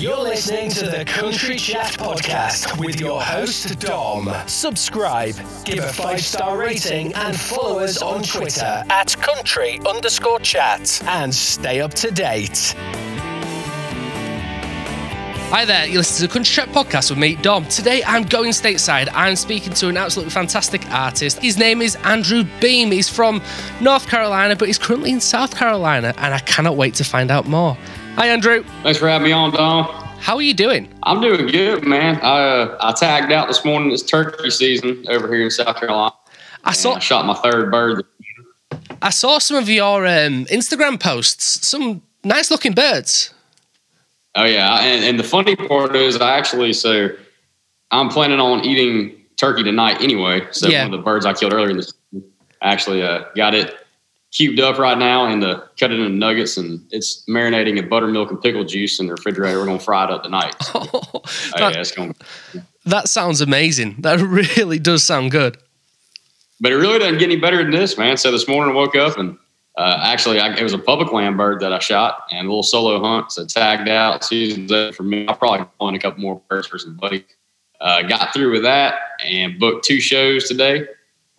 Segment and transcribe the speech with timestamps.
[0.00, 4.32] You're listening to the Country Chat Podcast with your host, Dom.
[4.46, 5.34] Subscribe,
[5.66, 11.02] give a five star rating, and follow us on Twitter at country underscore chat.
[11.06, 12.74] And stay up to date.
[15.50, 17.66] Hi there, you listen to the Country Chat Podcast with me, Dom.
[17.66, 19.10] Today I'm going stateside.
[19.12, 21.40] I'm speaking to an absolutely fantastic artist.
[21.40, 22.90] His name is Andrew Beam.
[22.90, 23.42] He's from
[23.82, 27.46] North Carolina, but he's currently in South Carolina, and I cannot wait to find out
[27.46, 27.76] more.
[28.20, 28.62] Hi, Andrew.
[28.82, 29.84] Thanks for having me on, Don.
[30.18, 30.92] How are you doing?
[31.04, 32.16] I'm doing good, man.
[32.16, 33.92] I uh, I tagged out this morning.
[33.92, 36.14] It's turkey season over here in South Carolina.
[36.62, 38.04] I saw I shot my third bird.
[39.00, 41.66] I saw some of your um, Instagram posts.
[41.66, 43.32] Some nice looking birds.
[44.34, 47.08] Oh yeah, and, and the funny part is, I actually so
[47.90, 50.46] I'm planning on eating turkey tonight anyway.
[50.50, 50.84] So Yeah.
[50.84, 52.30] one of the birds I killed earlier in the season,
[52.60, 53.79] I actually uh, got it
[54.32, 58.30] cubed up right now and uh, cut it into nuggets, and it's marinating in buttermilk
[58.30, 59.58] and pickle juice in the refrigerator.
[59.58, 60.54] We're gonna fry it up tonight.
[60.62, 61.22] So, oh,
[61.56, 62.14] that, yeah, it's gonna.
[62.86, 63.96] that sounds amazing.
[64.00, 64.20] That
[64.56, 65.58] really does sound good.
[66.60, 68.16] but it really doesn't get any better than this, man.
[68.16, 69.36] So this morning I woke up and
[69.76, 72.62] uh, actually I, it was a public land bird that I shot and a little
[72.62, 73.32] solo hunt.
[73.32, 75.26] So tagged out, season's up for me.
[75.26, 77.24] I'll probably on a couple more birds for some buddies.
[77.80, 80.86] Uh, got through with that and booked two shows today.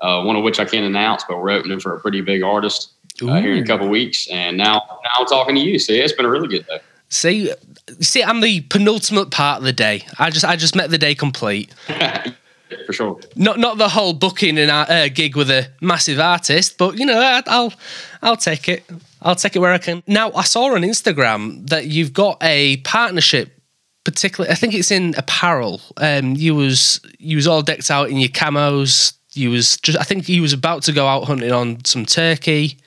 [0.02, 2.94] Uh, one of which I can't announce, but we're opening for a pretty big artist
[3.22, 4.28] uh, here in a couple weeks.
[4.30, 5.78] And now, now I'm talking to you.
[5.78, 6.80] So yeah, it's been a really good day.
[7.10, 7.54] See,
[8.00, 10.08] see, I'm the penultimate part of the day.
[10.18, 11.74] I just, I just met the day complete.
[12.86, 13.20] for sure.
[13.36, 17.20] Not, not the whole booking and uh, gig with a massive artist, but you know,
[17.20, 17.74] I, I'll,
[18.22, 18.84] I'll take it.
[19.22, 20.02] I'll take it where I can.
[20.08, 23.58] Now, I saw on Instagram that you've got a partnership.
[24.04, 25.80] Particularly, I think it's in apparel.
[25.98, 29.14] Um, you was you was all decked out in your camos.
[29.34, 32.78] You was just, I think you was about to go out hunting on some turkey.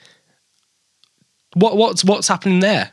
[1.55, 2.91] What what's what's happening there?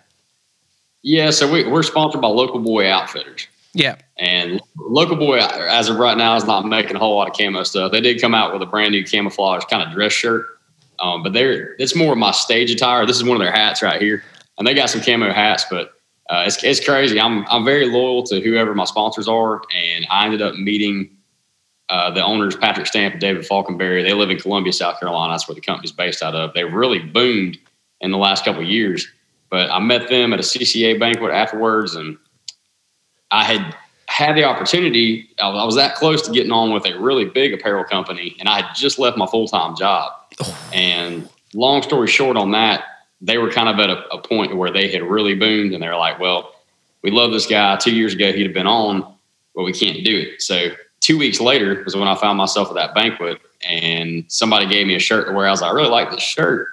[1.04, 3.48] Yeah, so we, we're sponsored by Local Boy Outfitters.
[3.74, 7.38] Yeah, And Local Boy, as of right now, is not making a whole lot of
[7.38, 7.92] camo stuff.
[7.94, 10.46] They did come out with a brand new camouflage kind of dress shirt,
[11.00, 13.06] um, but they're it's more of my stage attire.
[13.06, 14.24] This is one of their hats right here,
[14.58, 15.66] and they got some camo hats.
[15.70, 15.94] But
[16.30, 17.20] uh, it's it's crazy.
[17.20, 21.10] I'm I'm very loyal to whoever my sponsors are, and I ended up meeting
[21.92, 24.02] uh, the owners, Patrick Stamp and David Falconberry.
[24.02, 25.34] They live in Columbia, South Carolina.
[25.34, 26.54] That's where the company's based out of.
[26.54, 27.58] They really boomed
[28.00, 29.12] in the last couple of years.
[29.50, 32.18] But I met them at a CCA banquet afterwards, and
[33.30, 33.76] I had
[34.06, 35.30] had the opportunity.
[35.38, 38.38] I was, I was that close to getting on with a really big apparel company,
[38.40, 40.14] and I had just left my full time job.
[40.74, 42.86] And long story short, on that,
[43.20, 45.98] they were kind of at a, a point where they had really boomed, and they're
[45.98, 46.56] like, "Well,
[47.02, 47.76] we love this guy.
[47.76, 49.14] Two years ago, he'd have been on,
[49.54, 50.70] but we can't do it." So
[51.02, 54.96] two weeks later was when I found myself at that banquet, and somebody gave me
[54.96, 55.48] a shirt to wear.
[55.48, 56.68] I was like, "I really like this shirt."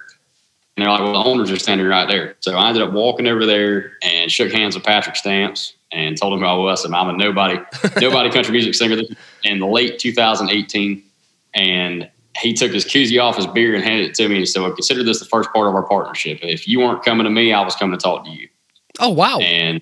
[0.79, 2.35] And they're like, well, the owners are standing right there.
[2.39, 6.31] So I ended up walking over there and shook hands with Patrick Stamps and told
[6.31, 6.85] him who I was.
[6.85, 7.59] And I'm a nobody,
[7.99, 9.01] nobody country music singer
[9.43, 11.03] in late 2018.
[11.53, 14.61] And he took his koozie off his beer and handed it to me and said,
[14.61, 16.39] well, consider this the first part of our partnership.
[16.41, 18.47] If you weren't coming to me, I was coming to talk to you.
[18.99, 19.39] Oh wow!
[19.39, 19.81] And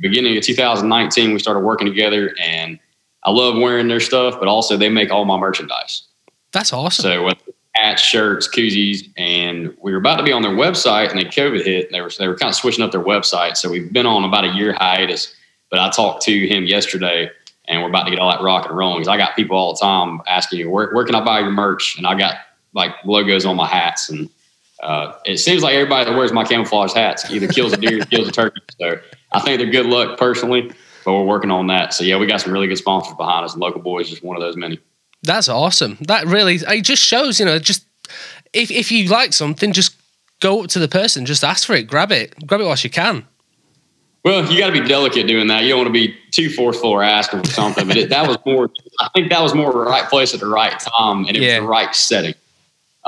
[0.00, 2.78] beginning of 2019, we started working together and
[3.24, 6.04] I love wearing their stuff, but also they make all my merchandise.
[6.52, 7.02] That's awesome.
[7.02, 7.38] So with
[7.74, 11.64] hats, shirts, koozies, and we were about to be on their website, and then COVID
[11.64, 11.86] hit.
[11.86, 14.24] And they were they were kind of switching up their website, so we've been on
[14.24, 15.34] about a year hiatus.
[15.70, 17.30] But I talked to him yesterday,
[17.66, 19.00] and we're about to get all that rock and rolling.
[19.00, 21.50] Because I got people all the time asking you, where where can I buy your
[21.50, 21.96] merch?
[21.98, 22.36] And I got
[22.72, 24.30] like logos on my hats, and
[24.82, 28.04] uh, it seems like everybody that wears my camouflage hats either kills a deer, or
[28.06, 28.60] kills a turkey.
[28.80, 28.98] So
[29.32, 30.72] I think they're good luck personally,
[31.08, 31.94] but we're working on that.
[31.94, 34.36] So yeah, we got some really good sponsors behind us, and local boys just one
[34.36, 34.78] of those many.
[35.22, 35.96] That's awesome.
[36.02, 37.86] That really it just shows, you know, just
[38.52, 39.96] if if you like something, just
[40.40, 42.90] go up to the person, just ask for it, grab it, grab it whilst you
[42.90, 43.26] can.
[44.22, 45.62] Well, you got to be delicate doing that.
[45.62, 47.88] You don't want to be too forceful or asking for something.
[47.88, 48.68] But it, that was more.
[49.00, 51.60] I think that was more the right place at the right time, and it Yeah.
[51.60, 52.34] was the right setting.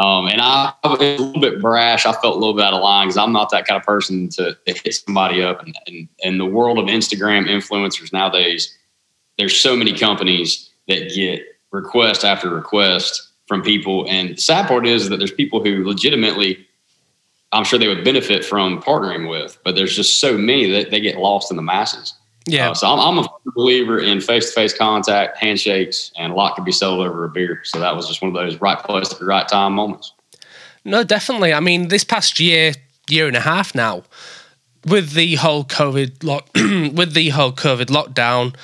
[0.01, 2.07] Um, and I, was a little bit brash.
[2.07, 4.31] I felt a little bit out of line because I'm not that kind of person
[4.31, 5.63] to, to hit somebody up.
[5.63, 8.79] And, and in the world of Instagram influencers nowadays,
[9.37, 14.07] there's so many companies that get request after request from people.
[14.09, 16.67] And the sad part is that there's people who legitimately,
[17.53, 21.01] I'm sure they would benefit from partnering with, but there's just so many that they
[21.01, 22.15] get lost in the masses.
[22.51, 22.71] Yeah.
[22.71, 26.73] Uh, so I'm, I'm a believer in face-to-face contact, handshakes, and a lot can be
[26.73, 27.61] settled over a beer.
[27.65, 30.13] So that was just one of those right place at the right time moments.
[30.85, 31.53] No, definitely.
[31.53, 32.73] I mean, this past year,
[33.09, 34.05] year and a half now,
[34.87, 38.55] with the whole COVID lock, with the whole COVID lockdown,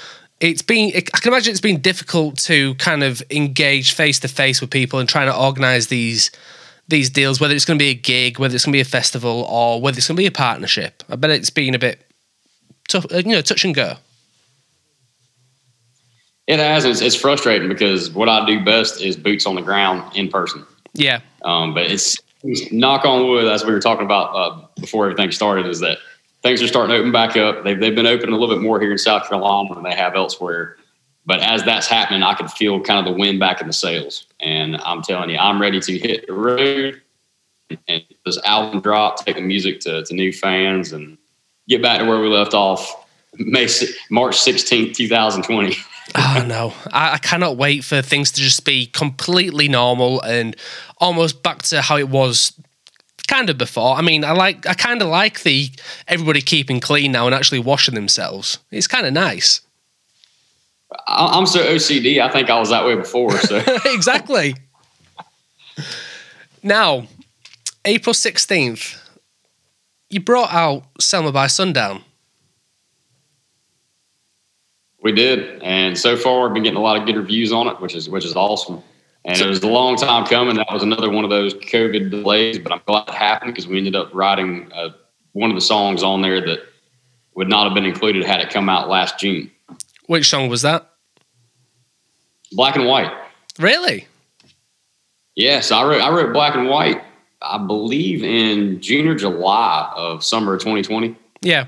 [0.41, 0.93] it's been.
[0.95, 4.99] I can imagine it's been difficult to kind of engage face to face with people
[4.99, 6.31] and trying to organize these
[6.89, 7.41] these deals.
[7.41, 9.81] Whether it's going to be a gig, whether it's going to be a festival, or
[9.81, 11.03] whether it's going to be a partnership.
[11.09, 12.06] I bet it's been a bit
[12.87, 13.95] tough, uh, you know, touch and go.
[16.47, 16.85] It has.
[16.85, 20.65] It's, it's frustrating because what I do best is boots on the ground in person.
[20.95, 22.17] Yeah, Um, but it's
[22.73, 25.99] knock on wood, as we were talking about uh, before everything started, is that
[26.43, 27.65] things are starting to open back up.
[27.65, 30.15] They've, they've been open a little bit more here in South Carolina than they have
[30.15, 30.77] elsewhere.
[31.27, 34.27] But as that's happening, I can feel kind of the wind back in the sails.
[34.41, 37.03] And I'm telling you, I'm ready to hit the road
[37.89, 41.19] and this album drop, take the music to, to new fans and
[41.69, 43.07] get back to where we left off
[43.39, 43.69] May,
[44.11, 45.77] March 16th, 2020.
[46.15, 50.55] Oh no, I, I cannot wait for things to just be completely normal and
[50.99, 52.53] almost back to how it was
[53.27, 53.97] kind of before.
[53.97, 55.69] I mean, I like I kind of like the
[56.07, 58.61] everybody keeping clean now and actually washing themselves.
[58.71, 59.61] It's kind of nice.
[61.09, 62.21] I- I'm so OCD.
[62.21, 63.33] I think I was that way before.
[63.39, 64.55] So exactly.
[66.63, 67.07] Now,
[67.85, 68.99] April 16th,
[70.17, 72.03] you brought out Selma by Sundown.
[75.03, 77.79] We did, and so far, I've been getting a lot of good reviews on it,
[77.83, 78.83] which is which is awesome.
[79.27, 80.57] And it was a long time coming.
[80.57, 83.77] That was another one of those COVID delays, but I'm glad it happened because we
[83.77, 84.91] ended up writing uh,
[85.33, 86.61] one of the songs on there that
[87.35, 89.51] would not have been included had it come out last June.
[90.07, 90.93] Which song was that?
[92.53, 93.13] Black and White.
[93.59, 94.07] Really?
[95.35, 97.03] Yes, I wrote I wrote Black and White.
[97.53, 101.17] I believe in June or July of summer of 2020.
[101.43, 101.67] Yeah.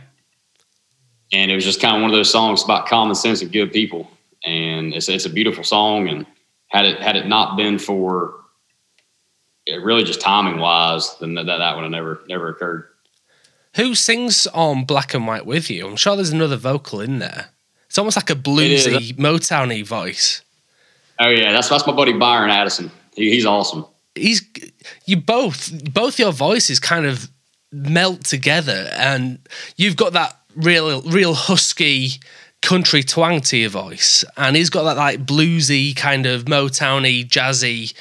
[1.33, 3.73] and it was just kind of one of those songs about common sense and good
[3.73, 4.11] people.
[4.45, 6.09] And it's it's a beautiful song.
[6.09, 6.27] And
[6.69, 8.35] had it had it not been for
[9.67, 12.89] it really just timing wise, then that that would have never never occurred.
[13.77, 15.87] Who sings on Black and White with you?
[15.87, 17.51] I'm sure there's another vocal in there.
[17.87, 20.43] It's almost like a bluesy, Motowny voice.
[21.19, 22.91] Oh yeah, that's that's my buddy Byron Addison.
[23.15, 23.85] He, he's awesome.
[24.19, 24.43] He's
[25.06, 27.31] you both both your voices kind of
[27.73, 29.38] melt together, and
[29.76, 32.12] you've got that real real husky
[32.61, 37.94] country twang to your voice, and he's got that like bluesy kind of Motowny, jazzy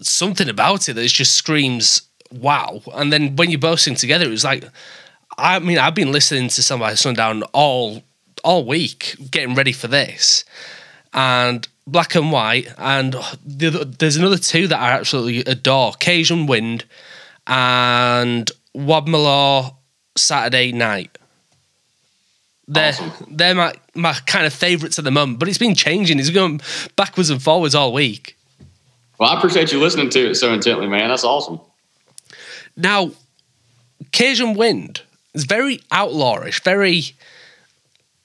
[0.00, 2.02] something about it that just screams
[2.32, 2.80] wow.
[2.94, 4.64] And then when you both sing together, it was like
[5.36, 8.02] I mean I've been listening to Selma by Sundown all
[8.44, 10.44] all week, getting ready for this,
[11.18, 16.46] and Black and White, and the, other- there's another two that I absolutely adore: Cajun
[16.46, 16.84] Wind
[17.46, 19.74] and Wadmalaw
[20.16, 21.16] Saturday Night.
[22.70, 23.12] They're Awesome.
[23.30, 26.18] they're my my kind of favourites at the moment, but it's been changing.
[26.18, 26.60] It's going
[26.96, 28.36] backwards and forwards all week.
[29.18, 31.08] Well, I appreciate you listening to it so intently, man.
[31.08, 31.60] That's awesome.
[32.76, 33.10] Now,
[34.12, 35.02] Cajun Wind
[35.34, 37.02] is very outlawish, very,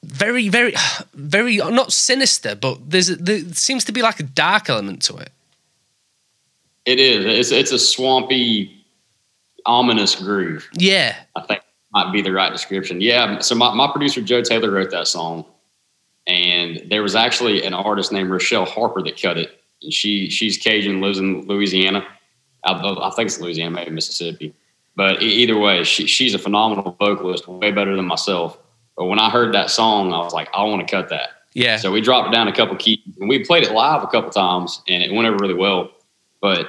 [0.04, 0.74] very, very,
[1.14, 5.32] very not sinister, but there's there seems to be like a dark element to it.
[6.86, 7.26] It is.
[7.26, 8.86] It's it's a swampy,
[9.66, 10.68] ominous groove.
[10.74, 11.62] Yeah, I think
[11.94, 13.02] might be the right description.
[13.02, 13.40] Yeah.
[13.40, 15.46] So my, my producer Joe Taylor wrote that song,
[16.28, 19.62] and there was actually an artist named Rochelle Harper that cut it.
[19.82, 22.06] And she she's Cajun, lives in Louisiana.
[22.66, 24.54] I, I think it's Louisiana, maybe Mississippi.
[24.96, 28.58] But either way, she, she's a phenomenal vocalist, way better than myself.
[28.98, 31.30] But when I heard that song, I was like, I want to cut that.
[31.54, 34.08] yeah, So we dropped it down a couple keys, and we played it live a
[34.08, 35.92] couple times, and it went over really well.
[36.42, 36.68] But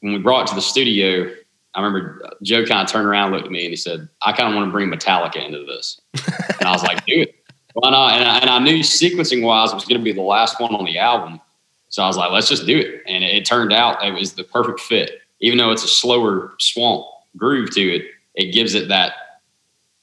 [0.00, 1.30] when we brought it to the studio,
[1.74, 4.32] I remember uh, Joe kind of turned around, looked at me, and he said, "I
[4.32, 6.00] kind of want to bring Metallica into this."
[6.58, 7.34] and I was like, "Do it,
[7.74, 10.22] why not?" And I, and I knew sequencing wise, it was going to be the
[10.22, 11.40] last one on the album,
[11.88, 14.34] so I was like, "Let's just do it." And it, it turned out it was
[14.34, 15.20] the perfect fit.
[15.40, 19.12] Even though it's a slower swamp groove to it, it gives it that.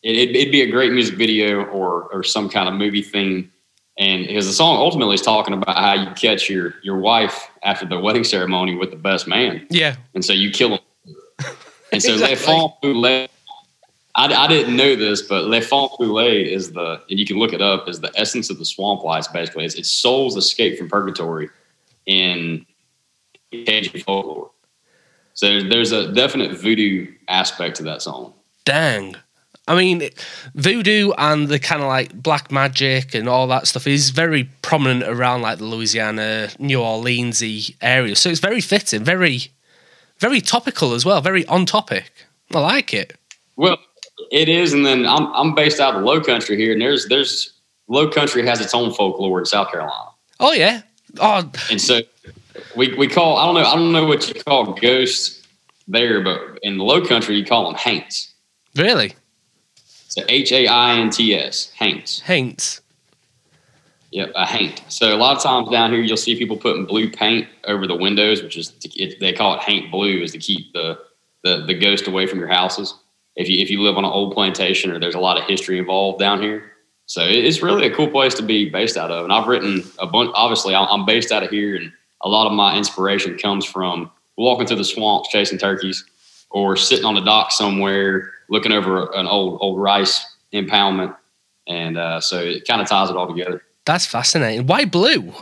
[0.08, 3.52] It, it'd, it'd be a great music video or or some kind of movie theme
[4.00, 7.86] and because the song ultimately is talking about how you catch your your wife after
[7.86, 10.80] the wedding ceremony with the best man, yeah, and so you kill him.
[11.90, 12.36] And so Exactly.
[12.36, 13.30] Les Feux Follets,
[14.16, 17.54] I, I didn't know this, but Les Feux Follets is the, and you can look
[17.54, 19.30] it up, is the essence of the swamp lights.
[19.30, 21.50] Basically, it's, it's soul's escape from purgatory
[22.06, 22.66] in
[23.54, 24.52] Cajun folklore.
[25.34, 28.34] So there's a definite voodoo aspect to that song.
[28.66, 29.16] dang.
[29.68, 30.10] I mean,
[30.56, 35.04] voodoo and the kind of like black magic and all that stuff is very prominent
[35.04, 38.16] around like the Louisiana, New Orleansy area.
[38.16, 39.52] So it's very fitting, very,
[40.20, 42.12] very topical as well, very on topic.
[42.56, 43.18] I like it.
[43.58, 43.78] Well,
[44.32, 47.08] it is, and then I'm I'm based out of the Low Country here, and there's
[47.08, 47.54] there's
[47.88, 50.82] Low Country has its own folklore in South Carolina, Oh yeah.
[51.20, 52.02] Oh and so
[52.76, 55.46] we we call I don't know I don't know what you call ghosts
[55.88, 58.34] there, but in the Low Country you call them haints.
[58.76, 59.14] really?
[60.18, 62.22] So H A I N T S haints.
[62.22, 62.82] Haints.
[64.10, 64.82] Yep, a haint.
[64.88, 67.96] So a lot of times down here you'll see people putting blue paint over the
[67.96, 70.98] windows, which is to, it, they call it haint blue, is to keep the,
[71.44, 72.96] the the ghost away from your houses.
[73.36, 75.78] if you if you live on an old plantation or there's a lot of history
[75.78, 76.72] involved down here.
[77.06, 79.24] So it's really a cool place to be based out of.
[79.24, 80.32] And I've written a bunch.
[80.34, 84.66] Obviously, I'm based out of here, and a lot of my inspiration comes from walking
[84.68, 86.04] through the swamps chasing turkeys,
[86.50, 91.16] or sitting on the dock somewhere looking over an old old rice impoundment.
[91.68, 93.62] And uh, so it kind of ties it all together.
[93.86, 94.68] That's fascinating.
[94.68, 95.34] Why blue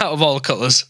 [0.00, 0.84] out of all the colors?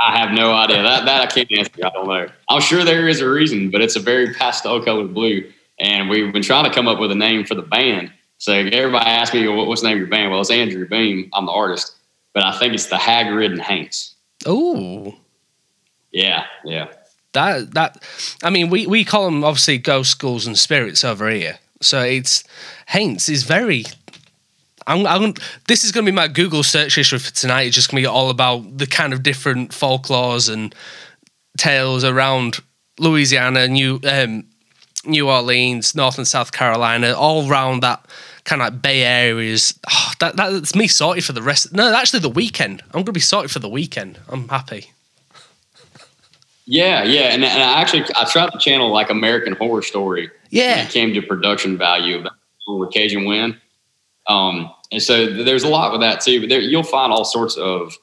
[0.00, 0.82] I have no idea.
[0.82, 1.72] That that I can't answer.
[1.84, 2.26] I don't know.
[2.48, 5.50] I'm sure there is a reason, but it's a very pastel colored blue.
[5.78, 8.12] And we've been trying to come up with a name for the band.
[8.38, 10.30] So everybody asks me, what's the name of your band?
[10.30, 11.30] Well, it's Andrew Beam.
[11.32, 11.96] I'm the artist.
[12.32, 14.14] But I think it's the Hag Ridden Haints.
[14.46, 15.14] Oh.
[16.12, 16.88] Yeah, yeah.
[17.34, 18.02] That that
[18.42, 21.58] I mean we, we call them obviously ghost schools and spirits over here.
[21.80, 22.44] So it's
[22.86, 23.84] Haints is very
[24.86, 25.34] I'm, I'm,
[25.66, 27.62] this is going to be my Google search history for tonight.
[27.62, 30.74] It's just going to be all about the kind of different folklores and
[31.56, 32.58] tales around
[32.98, 34.44] Louisiana, New um,
[35.06, 38.06] New Orleans, North and South Carolina, all around that
[38.44, 39.78] kind of like Bay areas.
[39.90, 41.72] Oh, that, that's me sorted for the rest.
[41.72, 42.82] No, actually, the weekend.
[42.86, 44.18] I'm going to be sorted for the weekend.
[44.28, 44.92] I'm happy.
[46.66, 50.30] Yeah, yeah, and, and I actually I tried to channel like American Horror Story.
[50.50, 52.24] Yeah, when it came to production value
[52.66, 53.58] with Cajun Wind.
[54.26, 56.40] Um, and so there's a lot with that too.
[56.40, 57.96] But there, you'll find all sorts of.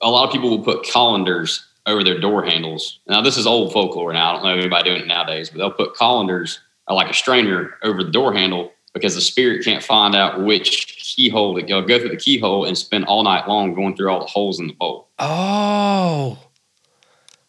[0.00, 3.00] A lot of people will put colanders over their door handles.
[3.08, 4.12] Now this is old folklore.
[4.12, 7.14] Now I don't know anybody doing it nowadays, but they'll put colanders or like a
[7.14, 10.86] strainer over the door handle because the spirit can't find out which
[11.16, 11.82] keyhole to go.
[11.82, 14.68] Go through the keyhole and spend all night long going through all the holes in
[14.68, 15.08] the bowl.
[15.18, 16.38] Oh.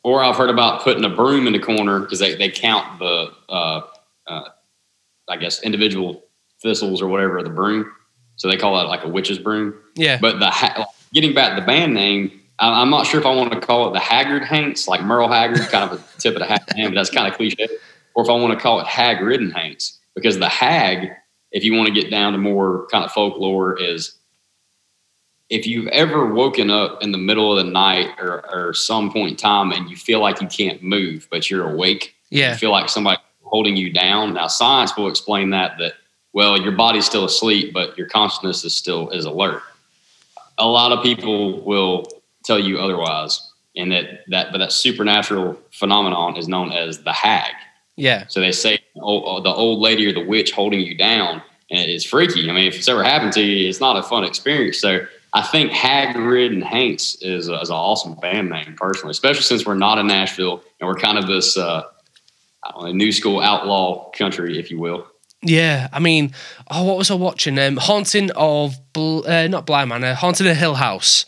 [0.04, 3.32] Or I've heard about putting a broom in the corner because they, they count the,
[3.50, 3.82] uh,
[4.28, 4.50] uh,
[5.28, 6.24] I guess, individual
[6.62, 7.92] thistles or whatever of the broom.
[8.38, 9.74] So they call that like a witch's broom.
[9.96, 10.18] Yeah.
[10.20, 13.60] But the getting back to the band name, I'm not sure if I want to
[13.60, 16.64] call it the Haggard Hanks, like Merle Haggard, kind of a tip of the hat
[16.76, 17.68] name, but that's kind of cliche.
[18.16, 21.12] Or if I want to call it Hag Ridden Haints, because the hag,
[21.52, 24.19] if you want to get down to more kind of folklore, is
[25.50, 29.32] if you've ever woken up in the middle of the night or, or some point
[29.32, 32.72] in time and you feel like you can't move, but you're awake, yeah, you feel
[32.72, 34.34] like somebody holding you down.
[34.34, 35.94] Now, science will explain that that
[36.34, 39.64] well, your body's still asleep, but your consciousness is still is alert.
[40.60, 42.06] A lot of people will
[42.44, 47.54] tell you otherwise, and that that but that supernatural phenomenon is known as the hag.
[47.96, 48.26] Yeah.
[48.28, 51.42] So they say oh, the old lady or the witch holding you down,
[51.72, 52.48] and it's freaky.
[52.48, 54.80] I mean, if it's ever happened to you, it's not a fun experience.
[54.80, 59.44] So I think Hag Ridden Haints is, a, is an awesome band name, personally, especially
[59.44, 61.84] since we're not in Nashville and we're kind of this uh,
[62.76, 65.08] know, new school outlaw country, if you will.
[65.42, 66.34] Yeah, I mean,
[66.70, 67.58] oh, what was I watching?
[67.60, 71.26] Um, Haunting of Bl- uh, not Bly Manor, Haunting of Hill House,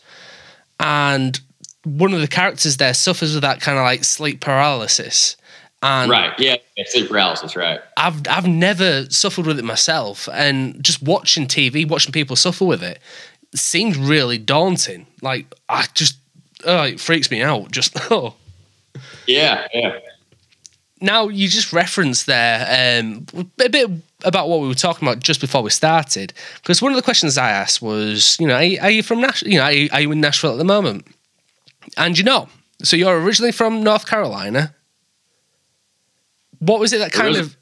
[0.78, 1.40] and
[1.84, 5.36] one of the characters there suffers with that kind of like sleep paralysis.
[5.84, 7.80] And right, yeah, sleep paralysis, right.
[7.96, 12.82] I've I've never suffered with it myself, and just watching TV, watching people suffer with
[12.82, 13.00] it,
[13.54, 15.06] seems really daunting.
[15.20, 16.16] Like I just,
[16.64, 17.70] oh, it freaks me out.
[17.70, 18.34] Just oh.
[19.26, 19.98] Yeah, yeah
[21.02, 23.26] now you just referenced there um,
[23.58, 23.90] a bit
[24.24, 26.32] about what we were talking about just before we started
[26.62, 29.20] because one of the questions I asked was, you know, are you, are you from
[29.20, 29.50] Nashville?
[29.50, 31.06] You know, are you, are you in Nashville at the moment?
[31.96, 32.48] And you know,
[32.82, 34.74] so you're originally from North Carolina.
[36.60, 37.56] What was it that kind of,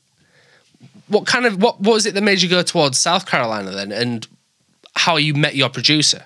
[1.08, 3.90] what kind of, what, what was it that made you go towards South Carolina then,
[3.90, 4.28] and
[5.00, 6.24] how you met your producer?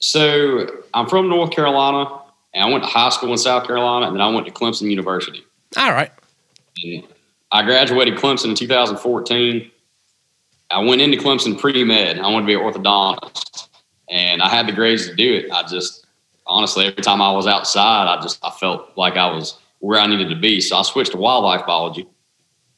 [0.00, 2.20] So I'm from North Carolina,
[2.52, 4.90] and I went to high school in South Carolina, and then I went to Clemson
[4.90, 5.44] University.
[5.76, 6.10] All right.
[7.52, 9.70] I graduated Clemson in 2014.
[10.70, 12.18] I went into Clemson pre med.
[12.18, 13.68] I wanted to be an orthodontist,
[14.10, 15.50] and I had the grades to do it.
[15.50, 16.06] I just
[16.46, 20.06] honestly, every time I was outside, I just I felt like I was where I
[20.06, 20.60] needed to be.
[20.60, 22.06] So I switched to wildlife biology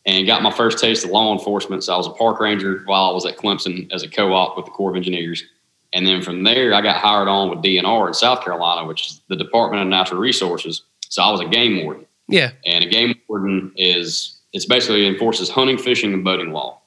[0.06, 1.84] and got my first taste of law enforcement.
[1.84, 4.66] So I was a park ranger while I was at Clemson as a co-op with
[4.66, 5.44] the Corps of Engineers.
[5.92, 9.20] And then from there, I got hired on with DNR in South Carolina, which is
[9.28, 10.82] the Department of Natural Resources.
[11.08, 12.06] So I was a game warden.
[12.28, 12.52] Yeah.
[12.64, 16.80] And a game warden is it's basically enforces hunting, fishing, and boating law.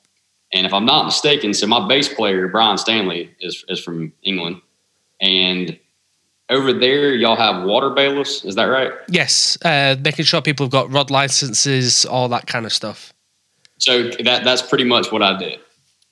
[0.53, 4.61] And if I'm not mistaken, so my bass player Brian Stanley is is from England,
[5.19, 5.77] and
[6.53, 8.45] over there y'all have water bailiffs.
[8.45, 8.91] Is that right?
[9.09, 13.13] Yes, uh, making sure people have got rod licenses, all that kind of stuff.
[13.79, 15.59] So that that's pretty much what I did,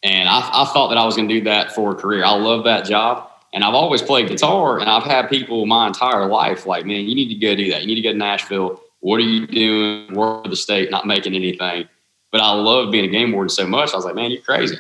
[0.03, 2.25] and I, I thought that I was going to do that for a career.
[2.25, 3.27] I love that job.
[3.53, 7.13] And I've always played guitar, and I've had people my entire life like, man, you
[7.13, 7.81] need to go do that.
[7.81, 10.13] You need to go to Nashville what are you doing?
[10.13, 11.89] Work for the state, not making anything.
[12.31, 13.91] But I love being a game warden so much.
[13.93, 14.77] I was like, man, you're crazy.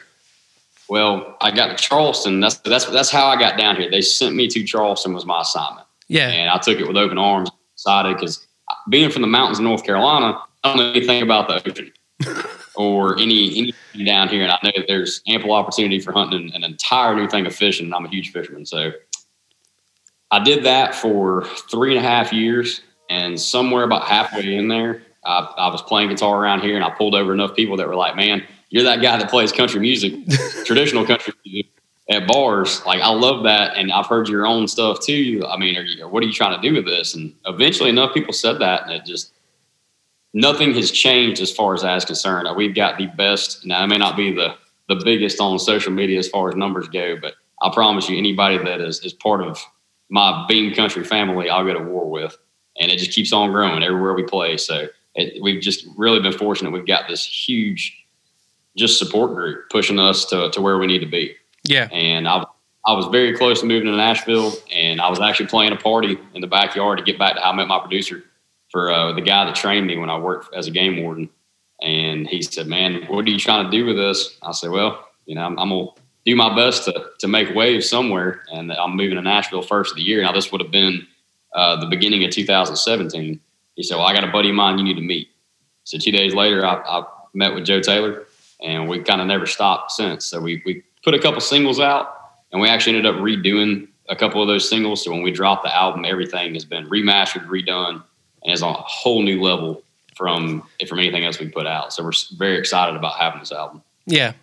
[0.91, 2.41] Well, I got to Charleston.
[2.41, 3.89] That's that's that's how I got down here.
[3.89, 5.87] They sent me to Charleston was my assignment.
[6.09, 7.49] Yeah, and I took it with open arms.
[7.77, 8.45] Decided because
[8.89, 11.93] being from the mountains of North Carolina, I don't know anything about the ocean.
[12.75, 14.43] or any anything down here.
[14.43, 17.85] And I know that there's ample opportunity for hunting an entire new thing of fishing.
[17.85, 18.91] And I'm a huge fisherman, so
[20.29, 22.81] I did that for three and a half years.
[23.09, 26.89] And somewhere about halfway in there, I, I was playing guitar around here, and I
[26.89, 30.13] pulled over enough people that were like, "Man, you're that guy that plays country music,
[30.65, 31.67] traditional country music."
[32.09, 35.45] At bars, like I love that, and I've heard your own stuff too.
[35.47, 37.13] I mean, are you, what are you trying to do with this?
[37.13, 39.31] And eventually, enough people said that, and it just
[40.33, 42.47] nothing has changed as far as that's concerned.
[42.47, 43.65] Uh, we've got the best.
[43.65, 44.55] Now, it may not be the
[44.89, 48.57] the biggest on social media as far as numbers go, but I promise you, anybody
[48.57, 49.59] that is is part of
[50.09, 52.37] my Beam Country family, I'll go to war with,
[52.77, 54.57] and it just keeps on growing everywhere we play.
[54.57, 56.71] So it, we've just really been fortunate.
[56.71, 58.00] We've got this huge
[58.77, 61.35] just support group pushing us to to where we need to be.
[61.63, 62.45] Yeah, and I.
[62.83, 66.17] I was very close to moving to Nashville, and I was actually playing a party
[66.33, 68.23] in the backyard to get back to how I met my producer
[68.71, 71.29] for uh, the guy that trained me when I worked as a game warden.
[71.81, 75.07] And he said, "Man, what are you trying to do with this?" I said, "Well,
[75.25, 75.87] you know, I'm, I'm gonna
[76.25, 79.97] do my best to to make waves somewhere, and I'm moving to Nashville first of
[79.97, 80.21] the year.
[80.21, 81.05] Now, this would have been
[81.53, 83.39] uh, the beginning of 2017."
[83.75, 85.29] He said, "Well, I got a buddy of mine you need to meet."
[85.83, 88.25] So two days later, I, I met with Joe Taylor,
[88.61, 90.25] and we kind of never stopped since.
[90.25, 92.15] So we we put a couple singles out,
[92.51, 95.03] and we actually ended up redoing a couple of those singles.
[95.03, 98.03] So when we dropped the album, everything has been remastered, redone
[98.43, 99.83] and is on a whole new level
[100.15, 101.93] from from anything else we put out.
[101.93, 103.81] So we're very excited about having this album.
[104.05, 104.33] Yeah.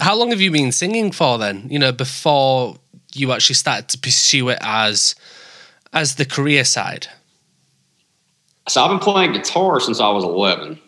[0.00, 1.68] How long have you been singing for then?
[1.70, 2.76] You know, before
[3.14, 5.14] you actually started to pursue it as
[5.92, 7.06] as the career side?
[8.66, 10.80] So I've been playing guitar since I was 11.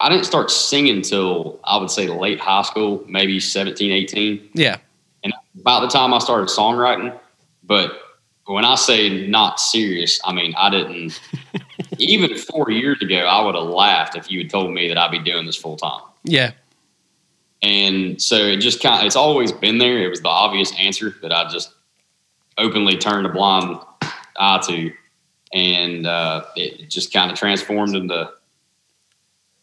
[0.00, 4.50] I didn't start singing till I would say late high school, maybe 17, 18.
[4.54, 4.76] Yeah.
[5.24, 7.18] And about the time I started songwriting,
[7.64, 8.00] but
[8.46, 11.20] when I say not serious, I mean I didn't.
[11.98, 15.10] even four years ago, I would have laughed if you had told me that I'd
[15.10, 16.02] be doing this full time.
[16.24, 16.52] Yeah.
[17.62, 19.98] And so it just kind of, it's always been there.
[19.98, 21.72] It was the obvious answer that I just
[22.56, 23.78] openly turned a blind
[24.38, 24.92] eye to.
[25.52, 28.30] And uh, it just kind of transformed into,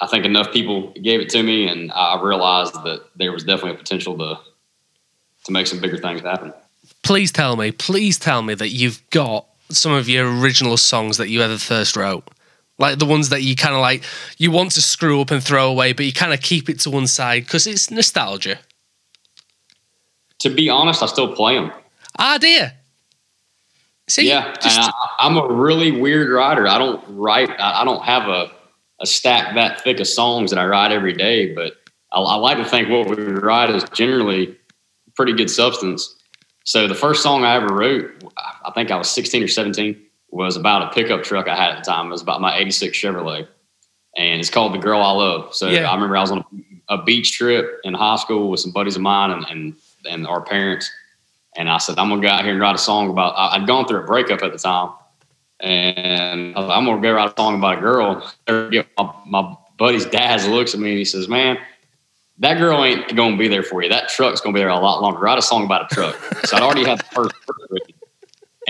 [0.02, 1.68] I think enough people gave it to me.
[1.68, 4.40] And I realized that there was definitely a potential to,
[5.46, 6.54] to make some bigger things happen
[7.06, 11.30] please tell me, please tell me that you've got some of your original songs that
[11.30, 12.28] you ever first wrote.
[12.78, 14.04] Like the ones that you kind of like,
[14.38, 16.90] you want to screw up and throw away, but you kind of keep it to
[16.90, 18.60] one side because it's nostalgia.
[20.40, 21.72] To be honest, I still play them.
[22.20, 22.74] Ah, dear.
[24.08, 24.80] See, yeah, just...
[24.80, 26.68] I, am a really weird writer.
[26.68, 27.50] I don't write.
[27.50, 28.52] I, I, don't have a,
[29.02, 31.54] a stack that thick of songs that I write every day.
[31.54, 31.74] But
[32.12, 34.58] I, I like to think what we write is generally
[35.16, 36.16] pretty good substance.
[36.64, 40.58] So the first song I ever wrote, I think I was 16 or 17, was
[40.58, 42.08] about a pickup truck I had at the time.
[42.08, 43.48] It was about my 86 Chevrolet.
[44.18, 45.54] And it's called The Girl I Love.
[45.54, 45.90] So yeah.
[45.90, 46.44] I remember I was on
[46.90, 49.76] a, beach trip in high school with some buddies of mine and, and,
[50.10, 50.90] and our parents.
[51.56, 53.68] And I said, I'm going to go out here and write a song about, I'd
[53.68, 54.92] gone through a breakup at the time.
[55.60, 58.32] And I am going to go write a song about a girl.
[58.98, 61.58] My, my buddy's dad looks at me and he says, Man,
[62.40, 63.90] that girl ain't to be there for you.
[63.90, 65.20] That truck's to be there a lot longer.
[65.20, 66.16] Write a song about a truck.
[66.46, 67.36] so I'd already had the first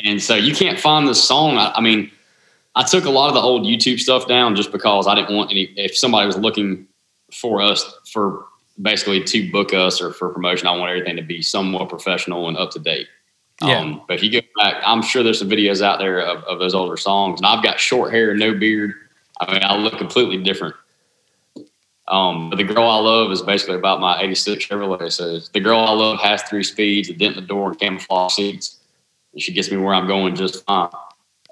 [0.03, 1.57] And so you can't find this song.
[1.57, 2.11] I, I, mean,
[2.75, 5.51] I took a lot of the old YouTube stuff down just because I didn't want
[5.51, 6.87] any, if somebody was looking
[7.33, 8.45] for us for
[8.81, 12.57] basically to book us or for promotion, I want everything to be somewhat professional and
[12.57, 13.07] up to date.
[13.61, 13.79] Yeah.
[13.79, 16.59] Um, but if you go back, I'm sure there's some videos out there of, of
[16.59, 17.39] those older songs.
[17.39, 18.93] And I've got short hair, no beard.
[19.39, 20.75] I mean, I look completely different
[22.07, 25.11] um, but the girl I love is basically about my '86 Chevrolet.
[25.11, 28.33] So the girl I love has three speeds, a dent in the door, and camouflage
[28.33, 28.79] seats.
[29.33, 30.89] And she gets me where I'm going just fine.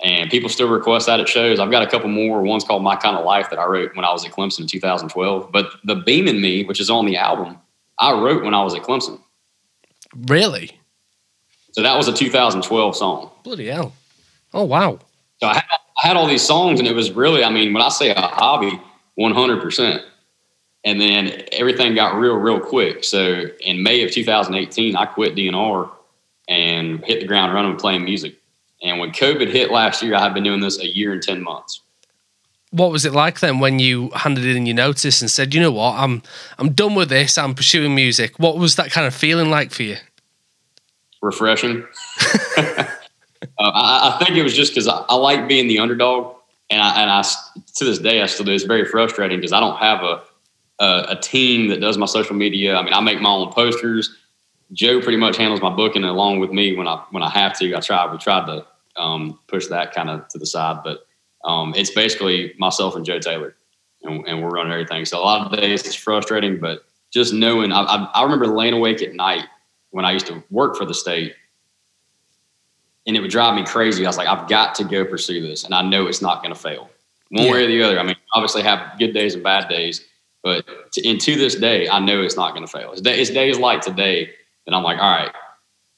[0.03, 1.59] And people still request that at shows.
[1.59, 2.41] I've got a couple more.
[2.41, 4.67] One's called My Kind of Life that I wrote when I was at Clemson in
[4.67, 5.51] 2012.
[5.51, 7.57] But the Beam in Me, which is on the album,
[7.99, 9.19] I wrote when I was at Clemson.
[10.27, 10.79] Really?
[11.73, 13.29] So that was a 2012 song.
[13.43, 13.93] Bloody hell!
[14.53, 14.99] Oh wow!
[15.39, 15.63] So I had,
[16.03, 18.19] I had all these songs, and it was really, I mean, when I say a
[18.19, 18.79] hobby,
[19.15, 20.03] 100 percent
[20.83, 23.03] and then everything got real, real quick.
[23.03, 25.89] So in May of 2018, I quit DNR
[26.49, 28.35] and hit the ground running playing music.
[28.81, 31.41] And when COVID hit last year, I had been doing this a year and 10
[31.41, 31.79] months.
[32.71, 35.71] What was it like then when you handed in your notice and said, you know
[35.71, 36.23] what, I'm
[36.57, 38.39] I'm done with this, I'm pursuing music.
[38.39, 39.97] What was that kind of feeling like for you?
[41.23, 41.87] Refreshing.
[42.57, 42.85] uh,
[43.57, 46.35] I, I, think it was just because I, I like being the underdog.
[46.69, 47.23] And I, and I,
[47.75, 48.51] to this day, I still do.
[48.51, 50.23] It's very frustrating because I don't have a,
[50.79, 52.75] a, a, team that does my social media.
[52.75, 54.13] I mean, I make my own posters.
[54.73, 57.73] Joe pretty much handles my booking along with me when I when I have to.
[57.73, 58.65] I try we tried to
[58.97, 61.05] um, push that kind of to the side, but
[61.45, 63.55] um, it's basically myself and Joe Taylor.
[64.03, 65.05] and, and we're running everything.
[65.05, 68.73] So a lot of days it's frustrating, but just knowing, I, I, I remember laying
[68.73, 69.45] awake at night
[69.93, 71.35] when I used to work for the state,
[73.05, 74.05] and it would drive me crazy.
[74.05, 76.53] I was like, I've got to go pursue this, and I know it's not going
[76.53, 76.89] to fail,
[77.29, 77.99] one way or the other.
[77.99, 80.03] I mean, obviously have good days and bad days,
[80.41, 82.91] but to, and to this day, I know it's not going to fail.
[82.91, 84.31] It's, day, it's days like today
[84.65, 85.31] that I'm like, all right,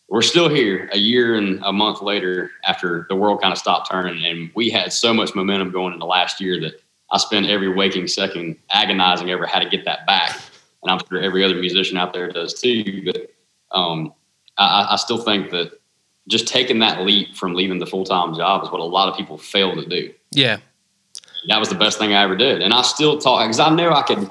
[0.10, 3.90] we're still here a year and a month later after the world kind of stopped
[3.90, 6.82] turning, and we had so much momentum going into last year that
[7.12, 10.38] I spent every waking second agonizing over how to get that back.
[10.84, 13.04] And I'm sure every other musician out there does too.
[13.06, 13.32] But
[13.72, 14.14] um,
[14.58, 15.80] I, I still think that
[16.28, 19.18] just taking that leap from leaving the full time job is what a lot of
[19.18, 20.14] people fail to do.
[20.32, 20.58] Yeah.
[21.48, 22.62] That was the best thing I ever did.
[22.62, 24.30] And I still talk because I knew I could,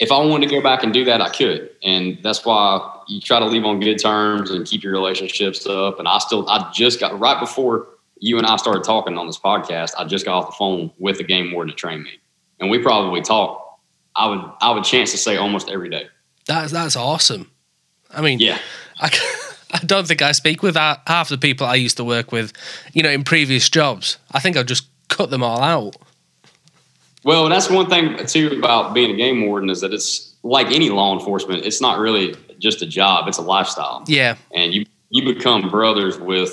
[0.00, 1.70] if I wanted to go back and do that, I could.
[1.84, 6.00] And that's why you try to leave on good terms and keep your relationships up.
[6.00, 7.86] And I still, I just got right before
[8.18, 11.18] you and I started talking on this podcast, I just got off the phone with
[11.18, 12.18] the game warden to train me.
[12.58, 13.78] And we probably talk,
[14.16, 16.06] I would, I would chance to say almost every day.
[16.46, 17.50] That's, that's awesome.
[18.14, 18.58] I mean, Yeah.
[19.00, 19.10] I,
[19.72, 22.52] I don't think I speak with half the people I used to work with,
[22.92, 24.18] you know, in previous jobs.
[24.32, 25.96] I think I've just cut them all out.
[27.24, 30.90] Well, that's one thing too about being a game warden is that it's like any
[30.90, 31.66] law enforcement.
[31.66, 34.04] It's not really just a job; it's a lifestyle.
[34.06, 34.36] Yeah.
[34.54, 36.52] and you you become brothers with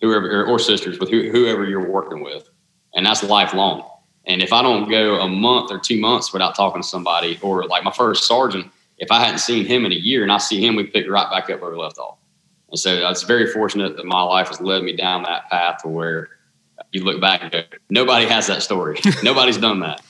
[0.00, 2.48] whoever or sisters with who, whoever you're working with,
[2.94, 3.88] and that's lifelong.
[4.26, 7.64] And if I don't go a month or two months without talking to somebody, or
[7.66, 10.64] like my first sergeant, if I hadn't seen him in a year and I see
[10.64, 12.18] him, we pick right back up where we left off.
[12.70, 15.88] And so it's very fortunate that my life has led me down that path to
[15.88, 16.28] where
[16.92, 18.98] you look back and go, nobody has that story.
[19.22, 20.02] Nobody's done that.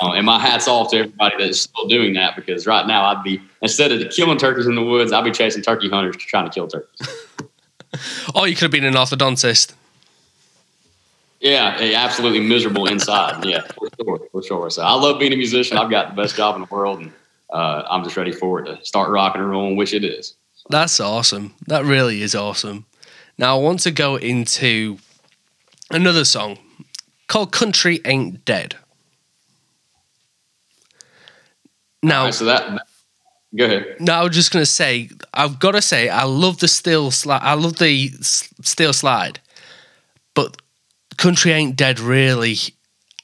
[0.00, 3.22] Uh, and my hat's off to everybody that's still doing that because right now I'd
[3.24, 6.50] be instead of killing turkeys in the woods, I'd be chasing turkey hunters trying to
[6.50, 7.08] kill turkeys.
[8.34, 9.72] Or you could have been an orthodontist.
[11.40, 13.44] Yeah, absolutely miserable inside.
[13.44, 14.70] Yeah, for sure, for sure.
[14.70, 15.76] So I love being a musician.
[15.76, 17.12] I've got the best job in the world, and
[17.54, 20.34] uh, I'm just ready for it to start rocking and rolling, which it is.
[20.68, 21.54] That's awesome.
[21.68, 22.86] That really is awesome.
[23.38, 24.98] Now I want to go into
[25.90, 26.58] another song
[27.28, 28.76] called Country Ain't Dead.
[32.02, 32.86] Now, right, so that,
[33.56, 33.96] go ahead.
[34.00, 37.40] no, I was just gonna say, I've got to say, I love the steel slide.
[37.42, 39.40] I love the steel slide,
[40.34, 40.60] but
[41.16, 42.56] "Country Ain't Dead" really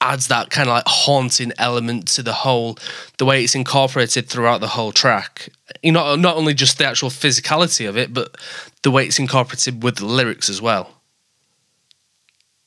[0.01, 2.79] adds that kind of like haunting element to the whole,
[3.19, 5.49] the way it's incorporated throughout the whole track.
[5.83, 8.37] You know, not only just the actual physicality of it, but
[8.83, 10.91] the way it's incorporated with the lyrics as well.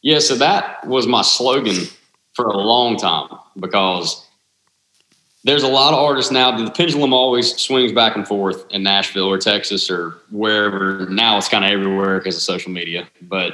[0.01, 1.87] Yeah, so that was my slogan
[2.33, 4.27] for a long time because
[5.45, 6.55] there's a lot of artists now.
[6.57, 11.07] The pendulum always swings back and forth in Nashville or Texas or wherever.
[11.09, 13.53] Now it's kind of everywhere because of social media, but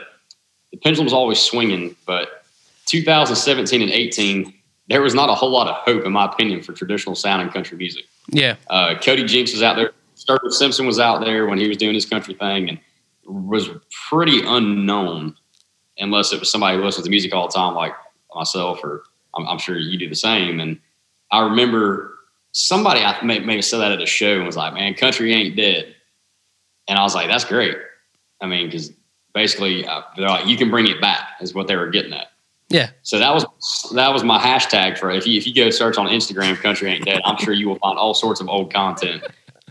[0.72, 1.96] the pendulum's always swinging.
[2.06, 2.39] But
[2.90, 4.52] 2017 and 18,
[4.88, 7.54] there was not a whole lot of hope, in my opinion, for traditional sound and
[7.54, 8.06] country music.
[8.32, 9.92] Yeah, Uh, Cody Jinks was out there.
[10.16, 12.80] Sturgill Simpson was out there when he was doing his country thing and
[13.26, 13.70] was
[14.10, 15.36] pretty unknown
[16.00, 17.94] unless it was somebody who listens to music all the time, like
[18.34, 19.04] myself, or
[19.36, 20.60] I'm, I'm sure you do the same.
[20.60, 20.80] And
[21.32, 22.16] I remember
[22.52, 25.34] somebody I may, may have said that at a show and was like, man, country
[25.34, 25.96] ain't dead.
[26.88, 27.78] And I was like, that's great.
[28.42, 28.92] I mean, because
[29.34, 32.28] basically, uh, they're like, you can bring it back, is what they were getting at.
[32.70, 33.46] Yeah, So that was
[33.96, 37.06] that was my hashtag for if you if you go search on Instagram, country ain't
[37.06, 37.20] dead.
[37.26, 39.24] I'm sure you will find all sorts of old content.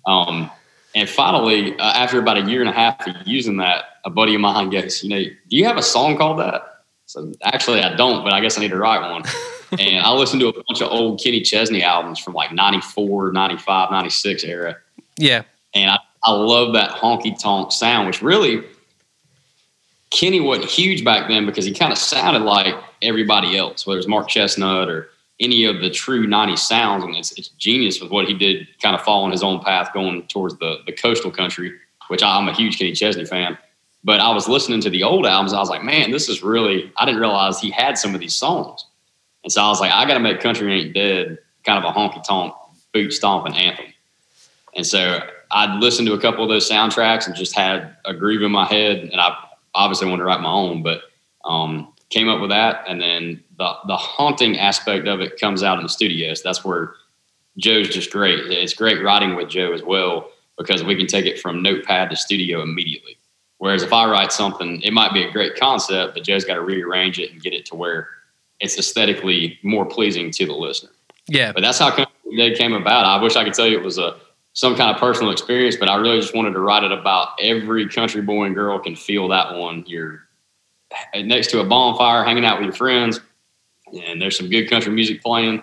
[0.06, 0.50] Um,
[0.94, 4.34] and finally, uh, after about a year and a half of using that, a buddy
[4.34, 7.94] of mine goes, "You know, do you have a song called that?" So actually, I
[7.94, 9.22] don't, but I guess I need to write one.
[9.78, 13.90] and I listened to a bunch of old Kenny Chesney albums from like 94, 95,
[13.90, 14.76] 96 era.
[15.16, 15.42] yeah,
[15.74, 18.64] And I, I love that honky tonk sound, which really
[20.10, 24.08] Kenny wasn't huge back then because he kind of sounded like everybody else, whether it's
[24.08, 27.04] Mark Chesnutt or any of the true 90s sounds.
[27.04, 30.26] And it's, it's genius with what he did, kind of following his own path going
[30.28, 31.72] towards the, the coastal country,
[32.08, 33.58] which I'm a huge Kenny Chesney fan.
[34.04, 35.52] But I was listening to the old albums.
[35.52, 38.34] I was like, man, this is really, I didn't realize he had some of these
[38.34, 38.84] songs.
[39.44, 41.96] And so I was like, I got to make Country Ain't Dead kind of a
[41.96, 42.54] honky tonk
[42.92, 43.86] boot stomping anthem.
[44.74, 48.42] And so I'd listened to a couple of those soundtracks and just had a groove
[48.42, 48.98] in my head.
[48.98, 49.36] And I
[49.78, 51.02] obviously wanted to write my own, but
[51.44, 52.84] um, came up with that.
[52.88, 56.42] And then the, the haunting aspect of it comes out in the studios.
[56.42, 56.94] That's where
[57.56, 58.40] Joe's just great.
[58.50, 62.16] It's great writing with Joe as well because we can take it from notepad to
[62.16, 63.16] studio immediately.
[63.58, 66.62] Whereas if I write something, it might be a great concept, but Joe's got to
[66.62, 68.08] rearrange it and get it to where
[68.60, 70.90] it's aesthetically more pleasing to the listener.
[71.26, 71.52] yeah.
[71.52, 71.96] But that's how
[72.36, 73.04] they came about.
[73.04, 74.16] I wish I could tell you it was a
[74.58, 77.88] some kind of personal experience, but I really just wanted to write it about every
[77.88, 79.84] country boy and girl can feel that one.
[79.86, 80.24] You're
[81.14, 83.20] next to a bonfire, hanging out with your friends,
[83.92, 85.62] and there's some good country music playing,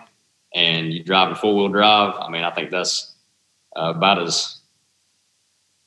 [0.54, 2.14] and you drive a four wheel drive.
[2.18, 3.12] I mean, I think that's
[3.78, 4.60] uh, about as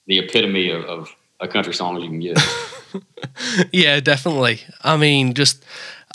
[0.06, 2.39] the epitome of, of a country song as you can get.
[3.74, 4.62] yeah, definitely.
[4.84, 5.65] I mean, just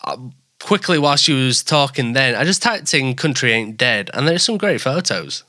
[0.04, 0.16] uh,
[0.62, 4.44] quickly while she was talking, then I just typed in "country ain't dead," and there's
[4.44, 5.42] some great photos.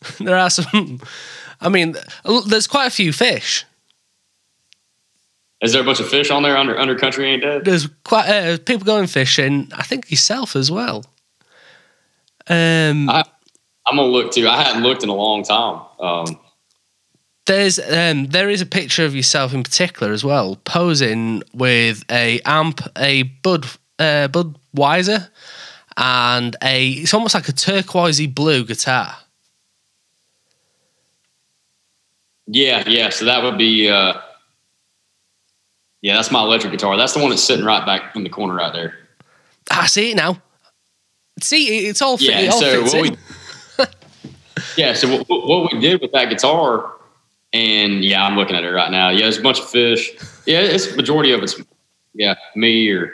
[0.20, 1.00] there are some.
[1.60, 1.96] I mean,
[2.46, 3.64] there's quite a few fish.
[5.62, 7.64] Is there a bunch of fish on there under under country ain't dead?
[7.64, 9.70] There's quite uh, people going fishing.
[9.74, 11.04] I think yourself as well.
[12.48, 13.24] Um, I,
[13.88, 14.46] am gonna look too.
[14.48, 15.82] I hadn't looked in a long time.
[15.98, 16.38] Um,
[17.46, 22.40] there's um, there is a picture of yourself in particular as well, posing with a
[22.44, 23.64] amp, a Bud
[23.98, 25.30] uh, Budweiser,
[25.96, 29.16] and a it's almost like a turquoisey blue guitar.
[32.46, 33.10] Yeah, yeah.
[33.10, 34.14] So that would be uh,
[36.02, 36.96] yeah, that's my electric guitar.
[36.96, 38.94] That's the one that's sitting right back in the corner right there.
[39.70, 40.40] I see it now.
[41.42, 43.02] See, it's all, yeah, it all so fits in.
[43.02, 43.84] We,
[44.76, 46.92] yeah, so what, what, we did with that guitar,
[47.52, 49.10] and yeah, I'm looking at it right now.
[49.10, 50.12] Yeah, there's a bunch of fish.
[50.46, 51.60] Yeah, it's majority of it's
[52.14, 53.12] yeah me or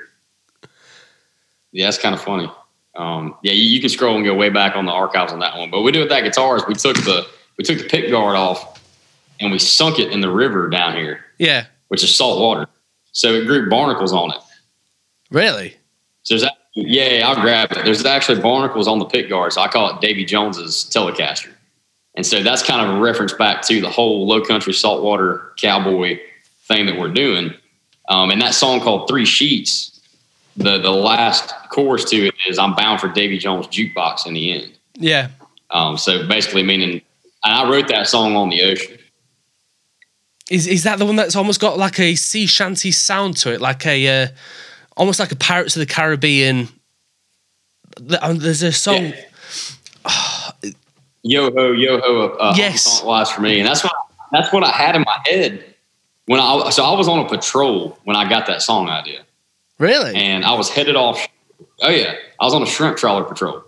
[1.73, 2.51] yeah, that's kind of funny.
[2.95, 5.57] Um, yeah, you, you, can scroll and go way back on the archives on that
[5.57, 5.71] one.
[5.71, 8.11] But what we did with that guitar is we took the we took the pick
[8.11, 8.82] guard off
[9.43, 11.25] and we sunk it in the river down here.
[11.39, 12.67] Yeah, which is salt water.
[13.13, 14.39] So it grew barnacles on it.
[15.31, 15.77] Really?
[16.23, 16.57] So there's that.
[16.75, 17.85] Yeah, I'll grab it.
[17.85, 19.53] There's actually barnacles on the pick guard.
[19.53, 21.51] So I call it Davy Jones's Telecaster.
[22.15, 26.19] And so that's kind of a reference back to the whole low country saltwater cowboy
[26.67, 27.53] thing that we're doing.
[28.09, 30.01] Um, and that song called Three Sheets,
[30.57, 34.53] the the last chorus to it is I'm bound for Davy Jones jukebox in the
[34.53, 34.79] end.
[34.95, 35.29] Yeah.
[35.71, 37.03] Um, so basically meaning
[37.45, 38.99] and I wrote that song on the ocean.
[40.53, 43.63] Is is that the one that's almost got like a sea shanty sound to it,
[43.63, 44.29] like a uh,
[44.99, 46.69] almost like a Pirates of the Caribbean?
[48.21, 49.15] Um, there's a song.
[50.65, 50.71] Yeah.
[51.23, 53.93] yo ho, yo ho, uh, yes, was for me, and that's what
[54.33, 55.65] that's what I had in my head
[56.27, 59.25] when I so I was on a patrol when I got that song idea.
[59.79, 60.15] Really?
[60.17, 61.27] And I was headed off.
[61.81, 63.63] Oh yeah, I was on a shrimp trawler patrol,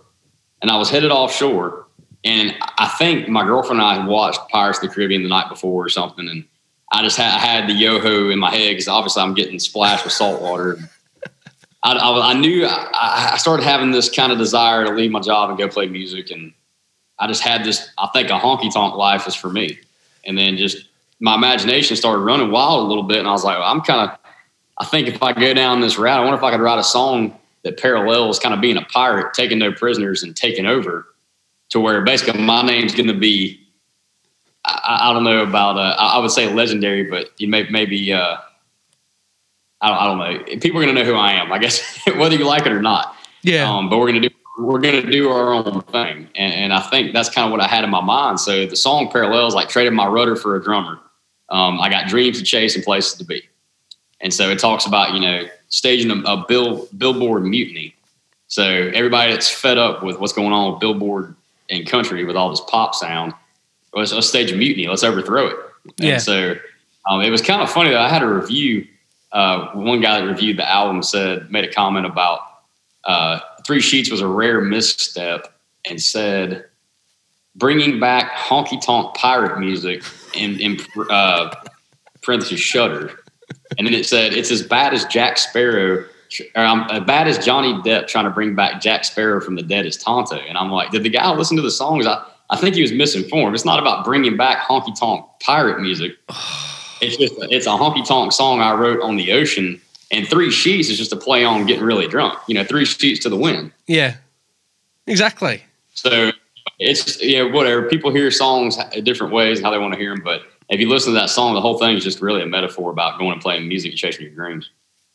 [0.61, 1.87] and I was headed offshore.
[2.25, 5.47] And I think my girlfriend and I had watched Pirates of the Caribbean the night
[5.47, 6.45] before or something, and
[6.91, 10.03] I just had, I had the yo-ho in my head because obviously I'm getting splashed
[10.03, 10.77] with salt water.
[11.83, 15.19] I, I, I, knew I, I, started having this kind of desire to leave my
[15.19, 16.53] job and go play music, and
[17.19, 17.89] I just had this.
[17.97, 19.79] I think a honky tonk life is for me,
[20.25, 20.87] and then just
[21.19, 24.09] my imagination started running wild a little bit, and I was like, well, I'm kind
[24.09, 24.17] of.
[24.77, 26.83] I think if I go down this route, I wonder if I could write a
[26.83, 31.07] song that parallels kind of being a pirate, taking no prisoners and taking over,
[31.69, 33.64] to where basically my name's going to be
[34.65, 35.77] I, I don't know about.
[35.77, 38.11] Uh, I would say legendary, but you may maybe.
[38.11, 38.37] Uh,
[39.81, 40.59] I don't, I don't know.
[40.59, 41.51] People are going to know who I am.
[41.51, 43.15] I guess whether you like it or not.
[43.43, 43.69] Yeah.
[43.69, 46.73] Um, but we're going to do we're going to do our own thing, and, and,
[46.73, 48.39] I think that's kind of what I had in my mind.
[48.39, 50.97] So the song parallels like trading my rudder for a drummer.
[51.49, 53.43] Um, I got dreams to chase and places to be,
[54.21, 57.95] and so it talks about you know staging a, a bill billboard mutiny.
[58.47, 61.35] So everybody that's fed up with what's going on with billboard
[61.69, 63.33] and country with all this pop sound
[63.95, 64.87] let's, let's stage a mutiny.
[64.87, 65.57] Let's overthrow it.
[65.97, 66.17] Yeah.
[66.17, 66.55] So
[67.09, 68.87] um, it was kind of funny that I had a review.
[69.31, 72.39] Uh, one guy that reviewed the album said, made a comment about
[73.03, 75.53] uh, Three Sheets was a rare misstep
[75.89, 76.65] and said,
[77.55, 80.03] bringing back honky tonk pirate music
[80.33, 80.77] in, in
[81.09, 81.53] uh,
[82.21, 83.11] parentheses shutter.
[83.77, 86.05] And then it said, it's as bad as Jack Sparrow
[86.55, 89.55] or I'm um, as bad as Johnny Depp trying to bring back Jack Sparrow from
[89.55, 90.35] the dead as Tonto.
[90.35, 92.07] And I'm like, did the guy listen to the songs?
[92.07, 93.55] I, I think he was misinformed.
[93.55, 96.17] It's not about bringing back honky tonk pirate music.
[97.01, 99.81] It's just it's a honky tonk song I wrote on the ocean,
[100.11, 102.39] and three sheets is just a play on getting really drunk.
[102.47, 103.73] You know, three sheets to the wind.
[103.85, 104.15] Yeah,
[105.05, 105.61] exactly.
[105.93, 106.31] So
[106.79, 107.89] it's yeah, whatever.
[107.89, 110.89] People hear songs different ways and how they want to hear them, but if you
[110.89, 113.41] listen to that song, the whole thing is just really a metaphor about going and
[113.41, 114.69] playing music and chasing your dreams.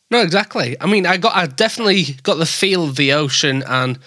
[0.09, 0.75] No, exactly.
[0.79, 3.97] I mean, I got I definitely got the feel of the ocean and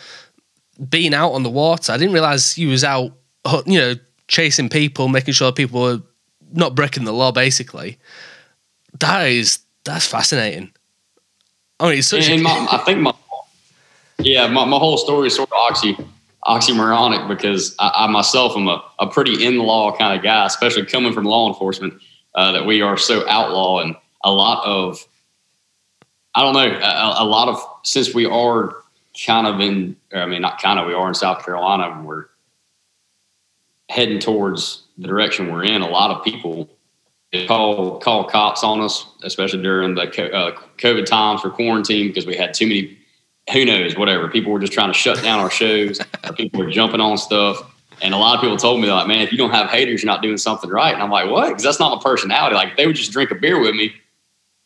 [0.88, 1.92] being out on the water.
[1.92, 3.12] I didn't realize you was out,
[3.66, 3.94] you know,
[4.28, 6.02] chasing people, making sure people were
[6.52, 7.32] not breaking the law.
[7.32, 7.98] Basically,
[9.00, 10.72] that is that's fascinating.
[11.80, 12.28] I mean, it's such.
[12.28, 13.14] A- my, I think my
[14.18, 15.96] yeah, my, my whole story is sort of oxy
[16.46, 20.84] oxymoronic because I, I myself am a, a pretty in law kind of guy, especially
[20.84, 21.94] coming from law enforcement.
[22.34, 25.06] Uh, that we are so outlaw and a lot of
[26.34, 28.74] I don't know a, a lot of since we are
[29.26, 32.26] kind of in, I mean, not kind of, we are in South Carolina and we're
[33.88, 35.82] heading towards the direction we're in.
[35.82, 36.68] A lot of people
[37.46, 42.36] call call cops on us, especially during the uh, COVID times for quarantine because we
[42.36, 42.98] had too many
[43.52, 44.28] who knows, whatever.
[44.28, 46.00] People were just trying to shut down our shows,
[46.36, 47.70] people were jumping on stuff.
[48.02, 50.12] And a lot of people told me, like, man, if you don't have haters, you're
[50.12, 50.92] not doing something right.
[50.92, 51.48] And I'm like, what?
[51.48, 52.56] Because that's not my personality.
[52.56, 53.94] Like, they would just drink a beer with me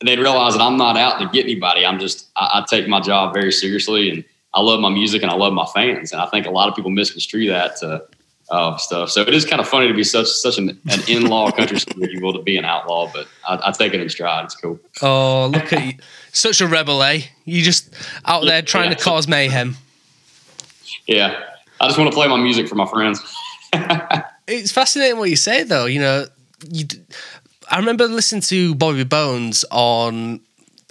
[0.00, 1.84] and they'd realize that I'm not out to get anybody.
[1.84, 4.24] I'm just, I, I, take my job very seriously and
[4.58, 6.10] I love my music and I love my fans.
[6.10, 8.04] And I think a lot of people misconstrue that to
[8.50, 9.08] uh, stuff.
[9.10, 12.04] So it is kind of funny to be such such an, an in-law country singer,
[12.04, 14.46] if you will, to be an outlaw, but I, I, take it in stride.
[14.46, 14.80] It's cool.
[15.00, 15.92] Oh, look at you.
[16.32, 17.20] Such a rebel, eh?
[17.44, 17.94] You just
[18.24, 18.96] out there trying yeah.
[18.96, 19.76] to cause mayhem.
[21.06, 21.40] Yeah.
[21.80, 23.20] I just want to play my music for my friends.
[24.48, 25.86] it's fascinating what you say, though.
[25.86, 26.26] You know,
[26.68, 26.86] you,
[27.70, 30.40] I remember listening to Bobby Bones on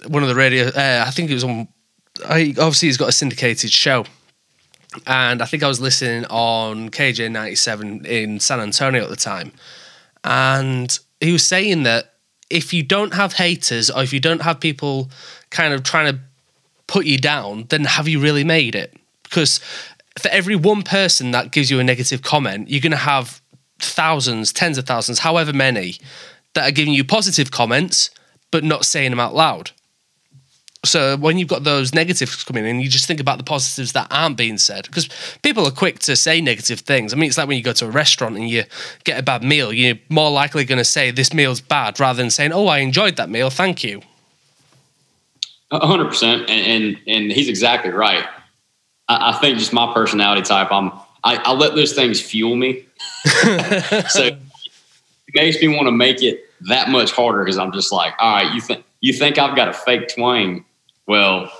[0.06, 0.68] one of the radio.
[0.68, 1.68] Uh, I think it was on.
[2.26, 4.04] I, obviously, he's got a syndicated show,
[5.06, 9.16] and I think I was listening on KJ ninety seven in San Antonio at the
[9.16, 9.52] time,
[10.24, 12.14] and he was saying that
[12.50, 15.10] if you don't have haters or if you don't have people
[15.50, 16.20] kind of trying to
[16.86, 18.96] put you down, then have you really made it?
[19.22, 19.60] Because
[20.18, 23.40] for every one person that gives you a negative comment, you're going to have
[23.78, 25.96] thousands, tens of thousands, however many,
[26.54, 28.10] that are giving you positive comments,
[28.50, 29.70] but not saying them out loud.
[30.84, 34.06] So when you've got those negatives coming in, you just think about the positives that
[34.12, 35.08] aren't being said because
[35.42, 37.12] people are quick to say negative things.
[37.12, 38.62] I mean, it's like when you go to a restaurant and you
[39.02, 42.30] get a bad meal, you're more likely going to say this meal's bad rather than
[42.30, 44.02] saying, "Oh, I enjoyed that meal, thank you."
[45.72, 48.24] hundred percent, and and he's exactly right.
[49.08, 50.92] I, I, think just my personality type, I'm
[51.24, 52.86] I, I let those things fuel me.
[54.08, 54.38] so it
[55.34, 58.54] makes me want to make it that much harder because I'm just like, all right,
[58.54, 60.64] you think you think I've got a fake twang?
[61.08, 61.50] Well,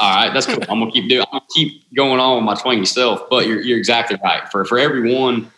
[0.00, 0.56] all right, that's cool.
[0.68, 1.26] I'm gonna keep doing.
[1.30, 3.28] I'm gonna keep going on with my twangy self.
[3.28, 4.48] But you're you're exactly right.
[4.50, 5.50] For for every one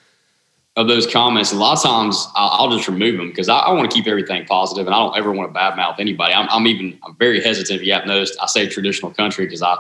[0.75, 3.73] of those comments, a lot of times I'll, I'll just remove them because I, I
[3.73, 6.35] want to keep everything positive and I don't ever want to badmouth anybody.
[6.35, 7.81] I'm, I'm even I'm very hesitant.
[7.81, 9.77] If you haven't noticed, I say traditional country because I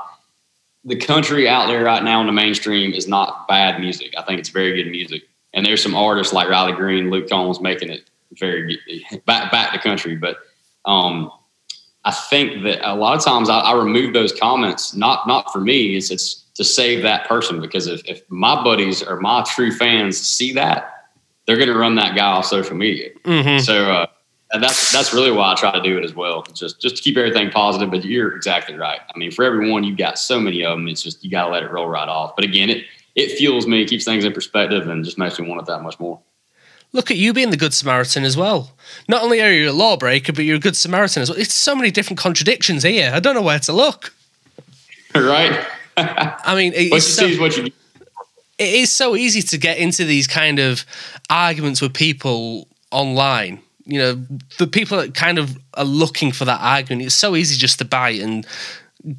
[0.84, 4.14] the country out there right now in the mainstream is not bad music.
[4.16, 5.22] I think it's very good music.
[5.52, 8.78] And there's some artists like Riley Green, Luke Combs making it very
[9.24, 10.14] back back to country.
[10.14, 10.36] But
[10.84, 11.32] um,
[12.06, 15.60] I think that a lot of times I, I, remove those comments not not for
[15.60, 15.96] me.
[15.96, 20.16] It's it's to save that person because if, if my buddies or my true fans
[20.16, 21.08] see that,
[21.46, 23.10] they're going to run that guy off social media.
[23.24, 23.58] Mm-hmm.
[23.58, 24.06] So uh,
[24.52, 26.44] and that's that's really why I try to do it as well.
[26.54, 27.90] Just just to keep everything positive.
[27.90, 29.00] But you're exactly right.
[29.12, 30.86] I mean, for everyone, you've got so many of them.
[30.86, 32.36] It's just you got to let it roll right off.
[32.36, 32.84] But again, it
[33.16, 35.98] it fuels me, keeps things in perspective, and just makes me want it that much
[35.98, 36.20] more.
[36.96, 38.70] Look at you being the good Samaritan as well.
[39.06, 41.38] Not only are you a lawbreaker, but you're a good Samaritan as well.
[41.38, 43.10] It's so many different contradictions here.
[43.12, 44.12] I don't know where to look.
[45.14, 45.66] Right.
[45.96, 47.64] I mean, it's so, what you.
[48.58, 50.84] It is so easy to get into these kind of
[51.30, 54.14] arguments with people online you know,
[54.58, 57.84] the people that kind of are looking for that argument, it's so easy just to
[57.84, 58.44] bite and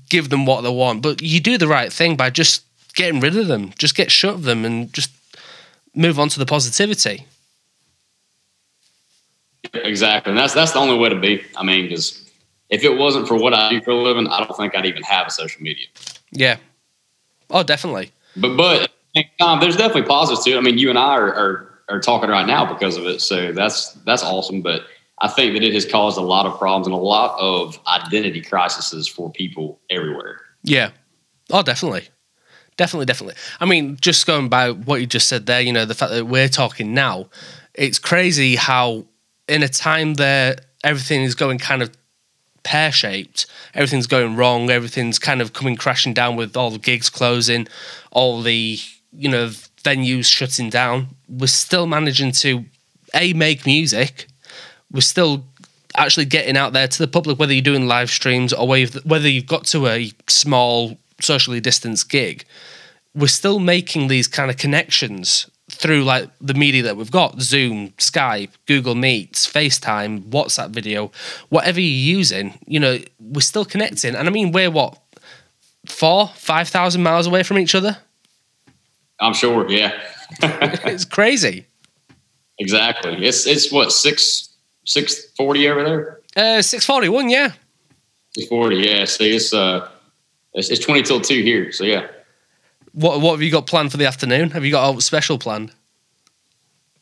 [0.09, 1.01] give them what they want.
[1.01, 2.63] But you do the right thing by just
[2.93, 5.09] getting rid of them, just get shut of them and just
[5.95, 7.25] move on to the positivity.
[9.73, 10.31] Exactly.
[10.31, 11.43] And that's that's the only way to be.
[11.55, 12.29] I mean, because
[12.69, 15.03] if it wasn't for what I do for a living, I don't think I'd even
[15.03, 15.87] have a social media.
[16.31, 16.57] Yeah.
[17.49, 18.11] Oh, definitely.
[18.35, 18.91] But but
[19.39, 20.57] um, there's definitely positives too.
[20.57, 23.21] I mean, you and I are, are are talking right now because of it.
[23.21, 24.61] So that's that's awesome.
[24.61, 24.83] But
[25.19, 28.41] I think that it has caused a lot of problems and a lot of identity
[28.41, 30.41] crises for people everywhere.
[30.63, 30.91] Yeah.
[31.49, 32.07] Oh, definitely.
[32.75, 33.35] Definitely, definitely.
[33.59, 36.27] I mean, just going by what you just said there, you know, the fact that
[36.27, 37.27] we're talking now,
[37.73, 39.05] it's crazy how
[39.47, 41.91] in a time that everything is going kind of
[42.63, 47.09] pear shaped, everything's going wrong, everything's kind of coming crashing down with all the gigs
[47.09, 47.67] closing,
[48.11, 48.79] all the,
[49.11, 49.49] you know,
[49.83, 52.65] venues shutting down, we're still managing to
[53.13, 54.27] a make music.
[54.91, 55.45] We're still
[55.95, 59.47] actually getting out there to the public, whether you're doing live streams or whether you've
[59.47, 62.45] got to a small socially distanced gig.
[63.15, 67.89] We're still making these kind of connections through like the media that we've got Zoom,
[67.91, 71.11] Skype, Google Meets, FaceTime, WhatsApp video,
[71.49, 74.15] whatever you're using, you know, we're still connecting.
[74.15, 74.97] And I mean, we're what,
[75.85, 77.97] four, 5,000 miles away from each other?
[79.19, 79.69] I'm sure.
[79.69, 79.91] Yeah.
[80.41, 81.65] it's crazy.
[82.59, 83.25] Exactly.
[83.25, 84.49] It's it's what six
[84.85, 86.21] six forty over there.
[86.35, 87.29] Uh, six forty one.
[87.29, 87.51] Yeah.
[88.35, 88.77] Six forty.
[88.77, 89.05] Yeah.
[89.05, 89.87] See, it's uh,
[90.53, 91.71] it's, it's twenty till two here.
[91.71, 92.07] So yeah.
[92.97, 94.49] What what have you got planned for the afternoon?
[94.51, 95.71] Have you got a special planned?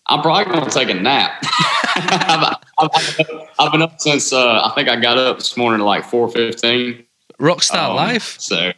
[0.07, 1.39] I'm probably going to take a nap.
[1.95, 5.85] I've, I've, I've, been up since uh, I think I got up this morning at
[5.85, 7.05] like four fifteen.
[7.39, 8.35] Rockstar um, life.
[8.41, 8.73] So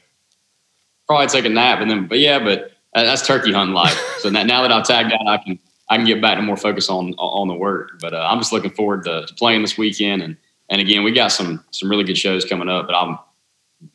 [1.07, 3.99] probably take a nap and then, but yeah, but that's turkey hunt life.
[4.19, 5.59] So now, now that I've tagged out, I can
[5.89, 7.99] I can get back to more focus on on the work.
[7.99, 10.21] But uh, I'm just looking forward to, to, playing this weekend.
[10.21, 10.37] And
[10.69, 12.85] and again, we got some some really good shows coming up.
[12.85, 13.17] But I'm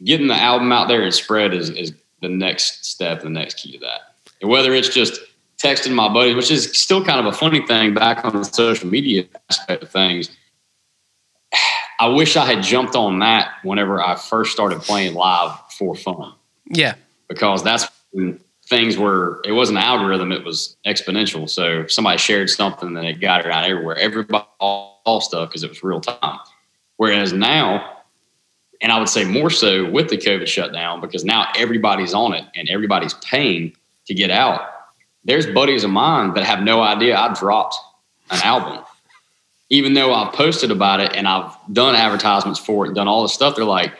[0.02, 1.92] getting the album out there and spread is, is
[2.22, 4.14] the next step, the next key to that.
[4.40, 5.20] And whether it's just
[5.62, 8.88] texting my buddies, which is still kind of a funny thing back on the social
[8.88, 10.30] media aspect of things.
[12.00, 16.34] I wish I had jumped on that whenever I first started playing live for fun.
[16.66, 16.94] Yeah.
[17.28, 21.48] Because that's when things were, it wasn't an algorithm, it was exponential.
[21.48, 23.96] So if somebody shared something, then it got around everywhere.
[23.96, 26.40] Everybody, all, all stuff, because it was real time.
[26.96, 27.91] Whereas now,
[28.82, 32.44] and I would say more so with the COVID shutdown, because now everybody's on it
[32.54, 33.74] and everybody's paying
[34.06, 34.68] to get out.
[35.24, 37.76] There's buddies of mine that have no idea I dropped
[38.30, 38.84] an album.
[39.70, 43.22] Even though I've posted about it and I've done advertisements for it and done all
[43.22, 43.94] this stuff, they're like,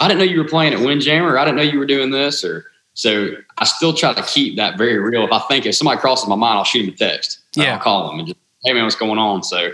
[0.00, 1.38] I didn't know you were playing at Windjammer.
[1.38, 2.42] I didn't know you were doing this.
[2.42, 2.64] Or
[2.94, 5.24] so I still try to keep that very real.
[5.24, 7.40] If I think if somebody crosses my mind, I'll shoot them a text.
[7.54, 7.74] Yeah.
[7.74, 9.44] I'll call them and just, hey man, what's going on?
[9.44, 9.72] So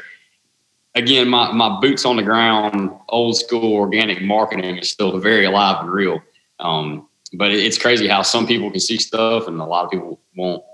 [0.95, 5.81] again, my, my boots on the ground, old school organic marketing is still very alive
[5.81, 6.21] and real.
[6.61, 10.21] Um, but it's crazy how some people can see stuff and a lot of people
[10.37, 10.65] won't.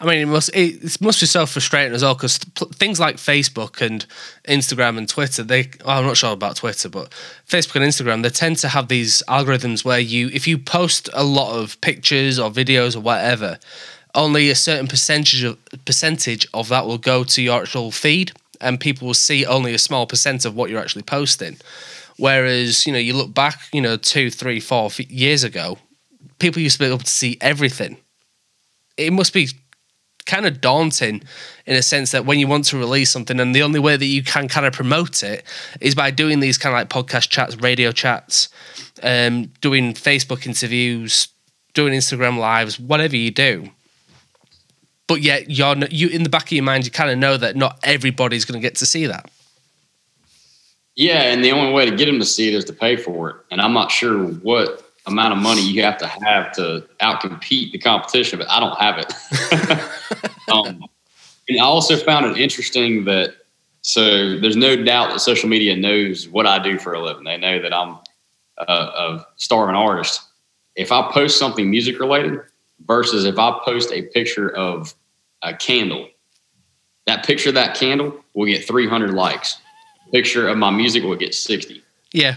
[0.00, 3.80] I mean, it must it, must be so frustrating as well because things like Facebook
[3.80, 4.04] and
[4.46, 7.10] Instagram and Twitter, they well, I'm not sure about Twitter, but
[7.48, 11.24] Facebook and Instagram, they tend to have these algorithms where you, if you post a
[11.24, 13.58] lot of pictures or videos or whatever,
[14.14, 18.80] only a certain percentage of percentage of that will go to your actual feed, and
[18.80, 21.56] people will see only a small percent of what you're actually posting.
[22.16, 25.78] Whereas, you know, you look back, you know, two, three, four years ago,
[26.38, 27.96] people used to be able to see everything.
[28.96, 29.48] It must be
[30.26, 31.22] kind of daunting
[31.66, 34.06] in a sense that when you want to release something and the only way that
[34.06, 35.44] you can kind of promote it
[35.80, 38.48] is by doing these kind of like podcast chats, radio chats,
[39.02, 41.28] um, doing Facebook interviews,
[41.74, 43.70] doing Instagram lives, whatever you do.
[45.06, 47.56] But yet you're you in the back of your mind you kind of know that
[47.56, 49.30] not everybody's going to get to see that.
[50.96, 53.30] Yeah, and the only way to get them to see it is to pay for
[53.30, 53.36] it.
[53.50, 57.78] And I'm not sure what amount of money you have to have to outcompete the
[57.78, 59.12] competition, but I don't have it.
[60.52, 60.84] um,
[61.48, 63.34] and I also found it interesting that
[63.82, 67.24] so there's no doubt that social media knows what I do for a living.
[67.24, 67.98] They know that I'm
[68.56, 70.22] a, a starving artist.
[70.74, 72.40] If I post something music related
[72.86, 74.94] versus if I post a picture of
[75.42, 76.08] a candle,
[77.06, 79.58] that picture of that candle will get 300 likes.
[80.12, 81.82] Picture of my music will get 60.
[82.12, 82.36] Yeah.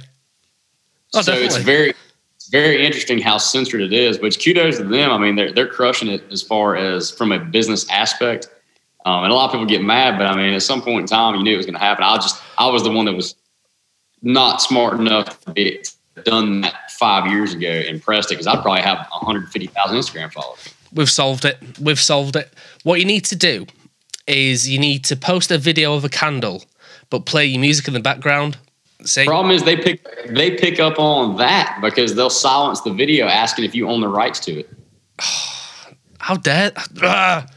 [1.14, 1.46] Oh, so definitely.
[1.46, 1.94] it's very
[2.50, 4.18] very interesting how censored it is.
[4.18, 5.12] But kudos to them.
[5.12, 8.48] I mean, they're they're crushing it as far as from a business aspect.
[9.06, 11.08] Um, and a lot of people get mad, but I mean, at some point in
[11.08, 12.04] time, you knew it was going to happen.
[12.04, 13.36] I just I was the one that was
[14.22, 15.84] not smart enough to be
[16.24, 20.74] done that five years ago pressed it because I'd probably have 150,000 Instagram followers.
[20.94, 21.58] We've solved it.
[21.80, 22.54] We've solved it.
[22.84, 23.66] What you need to do
[24.26, 26.64] is you need to post a video of a candle,
[27.10, 28.58] but play your music in the background
[29.06, 29.26] See?
[29.26, 33.66] Problem is they pick they pick up on that because they'll silence the video asking
[33.66, 34.70] if you own the rights to it.
[36.20, 36.72] How dare?
[37.02, 37.50] Ugh.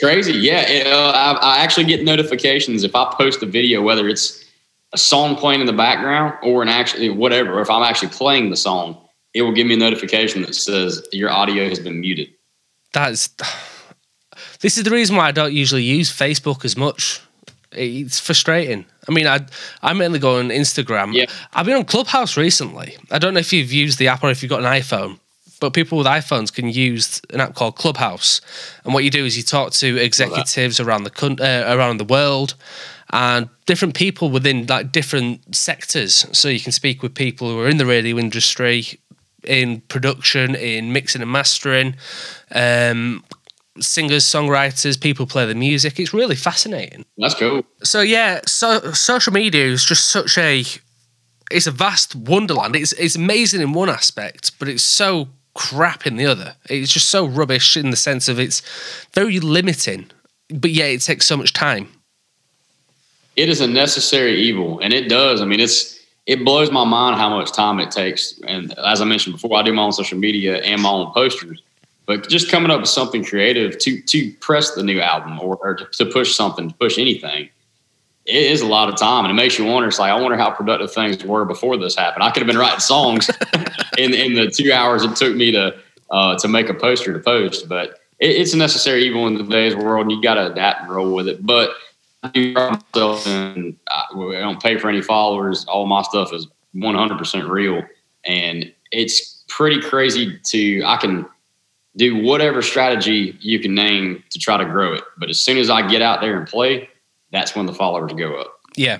[0.00, 0.68] Crazy, yeah.
[0.68, 4.44] It, uh, I, I, actually get notifications if I post a video, whether it's
[4.92, 7.60] a song playing in the background or an actually whatever.
[7.60, 8.96] If I'm actually playing the song,
[9.34, 12.28] it will give me a notification that says your audio has been muted.
[12.92, 13.28] That's.
[14.60, 17.22] This is the reason why I don't usually use Facebook as much
[17.72, 18.84] it's frustrating.
[19.08, 19.40] I mean, I
[19.82, 21.14] I mainly go on Instagram.
[21.14, 21.26] Yeah.
[21.52, 22.96] I've been on Clubhouse recently.
[23.10, 25.18] I don't know if you've used the app or if you've got an iPhone,
[25.60, 28.40] but people with iPhones can use an app called Clubhouse.
[28.84, 32.54] And what you do is you talk to executives around the uh, around the world
[33.10, 36.26] and different people within like different sectors.
[36.32, 39.00] So you can speak with people who are in the radio industry,
[39.44, 41.96] in production, in mixing and mastering,
[42.52, 43.24] um,
[43.80, 45.98] singers, songwriters, people play the music.
[45.98, 47.04] It's really fascinating.
[47.18, 47.64] That's cool.
[47.82, 50.64] So yeah, so social media is just such a
[51.50, 52.76] it's a vast wonderland.
[52.76, 56.54] It's it's amazing in one aspect, but it's so crap in the other.
[56.68, 58.62] It's just so rubbish in the sense of it's
[59.14, 60.10] very limiting,
[60.48, 61.88] but yeah, it takes so much time.
[63.40, 65.40] It is a necessary evil, and it does.
[65.40, 68.40] I mean, it's it blows my mind how much time it takes.
[68.46, 71.62] And as I mentioned before, I do my own social media and my own posters
[72.10, 75.76] but just coming up with something creative to to press the new album or, or
[75.76, 77.48] to, to, push something, to push anything,
[78.26, 79.86] it is a lot of time, and it makes you wonder.
[79.86, 82.24] It's like I wonder how productive things were before this happened.
[82.24, 83.30] I could have been writing songs
[83.98, 85.78] in in the two hours it took me to
[86.10, 89.76] uh, to make a poster to post, but it, it's a necessary evil in today's
[89.76, 91.46] world, and you got to adapt and roll with it.
[91.46, 91.70] But
[92.22, 95.64] myself, and I, I don't pay for any followers.
[95.66, 97.82] All my stuff is 100% real,
[98.24, 101.26] and it's pretty crazy to I can
[101.96, 105.02] do whatever strategy you can name to try to grow it.
[105.18, 106.88] But as soon as I get out there and play,
[107.32, 108.60] that's when the followers go up.
[108.76, 108.98] Yeah.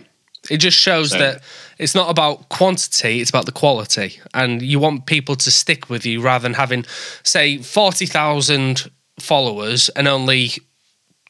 [0.50, 1.42] It just shows So- that
[1.78, 4.18] it's not about quantity, it's about the quality.
[4.34, 6.84] And you want people to stick with you rather than having,
[7.22, 8.90] say, 40,000
[9.20, 10.52] followers and only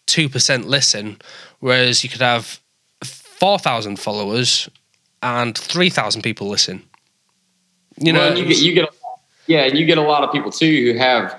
[0.07, 1.20] 2% listen.
[1.61, 2.61] Whereas you could have
[3.04, 4.68] 4,000 followers
[5.22, 6.82] and 3,000 people listen.
[7.98, 8.88] You know, Well, you get you get
[9.46, 11.38] yeah, and you get a lot of people too who have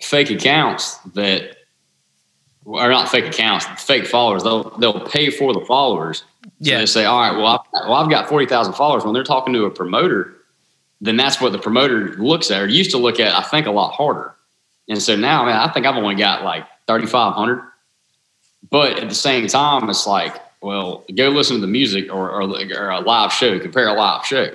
[0.00, 1.56] fake accounts that
[2.66, 4.42] are not fake accounts, fake followers.
[4.42, 6.18] They'll they'll pay for the followers.
[6.44, 6.78] So Yeah.
[6.78, 9.04] they say, all right, well, I've, well, I've got forty thousand followers.
[9.04, 10.34] When they're talking to a promoter,
[11.00, 13.34] then that's what the promoter looks at or used to look at.
[13.36, 14.34] I think a lot harder.
[14.88, 17.62] And so now, man, I think I've only got like thirty five hundred.
[18.70, 22.42] But at the same time, it's like, well, go listen to the music or, or,
[22.42, 23.58] or a live show.
[23.58, 24.54] Compare a live show.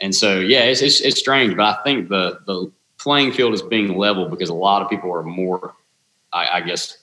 [0.00, 3.62] And so, yeah, it's, it's, it's strange, but I think the, the playing field is
[3.62, 5.74] being leveled because a lot of people are more,
[6.32, 6.98] I, I guess,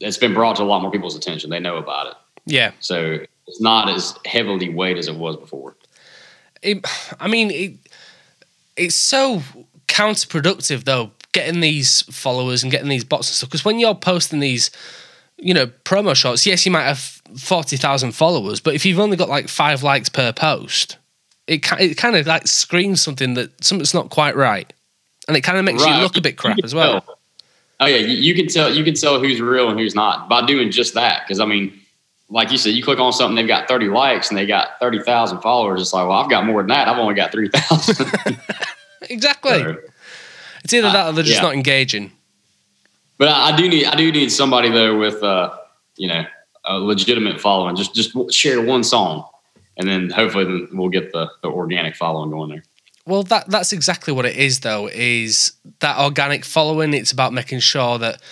[0.00, 1.50] it's been brought to a lot more people's attention.
[1.50, 2.14] They know about it.
[2.46, 2.72] yeah.
[2.80, 5.76] So it's not as heavily weighed as it was before.
[6.62, 6.84] it,
[7.18, 7.74] I mean, it,
[8.76, 9.42] it's so
[9.88, 13.50] counterproductive though, getting these followers and getting these bots and stuff.
[13.50, 14.70] Because when you're posting these,
[15.40, 16.98] you know, promo shots, yes, you might have
[17.38, 20.98] forty thousand followers, but if you've only got like five likes per post,
[21.46, 24.72] it it kind of like screams something that something's not quite right,
[25.28, 27.00] and it kind of makes you look a bit crap as well.
[27.00, 27.16] tell.
[27.80, 30.70] Oh yeah, you, can tell you can tell who's real and who's not by doing
[30.70, 31.22] just that.
[31.26, 31.72] Because I mean,
[32.28, 35.00] like you said, you click on something, they've got thirty likes and they got thirty
[35.00, 35.80] thousand followers.
[35.80, 36.88] It's like, well, I've got more than that.
[36.88, 38.38] I've only got three thousand.
[39.08, 39.76] Exactly.
[40.62, 41.48] It's either that or they're just uh, yeah.
[41.48, 42.12] not engaging.
[43.20, 45.56] But I, I do need I do need somebody though with uh,
[45.96, 46.24] you know
[46.64, 47.76] a legitimate following.
[47.76, 49.28] Just just share one song,
[49.76, 52.64] and then hopefully then we'll get the, the organic following going there.
[53.06, 54.88] Well, that that's exactly what it is, though.
[54.88, 56.94] Is that organic following?
[56.94, 58.22] It's about making sure that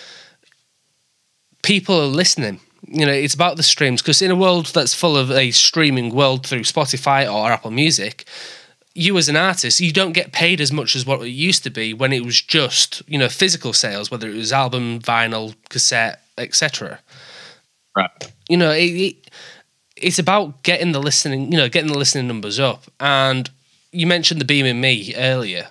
[1.63, 2.61] people are listening.
[2.87, 6.15] You know, it's about the streams because in a world that's full of a streaming
[6.15, 8.27] world through Spotify or Apple Music,
[8.99, 11.71] you as an artist, you don't get paid as much as what it used to
[11.71, 16.23] be when it was just you know physical sales, whether it was album, vinyl, cassette,
[16.37, 16.99] etc.
[17.97, 18.11] Right.
[18.49, 19.31] You know, it, it,
[19.97, 22.85] it's about getting the listening, you know, getting the listening numbers up.
[22.99, 23.49] And
[23.93, 25.69] you mentioned the Beaming Me earlier.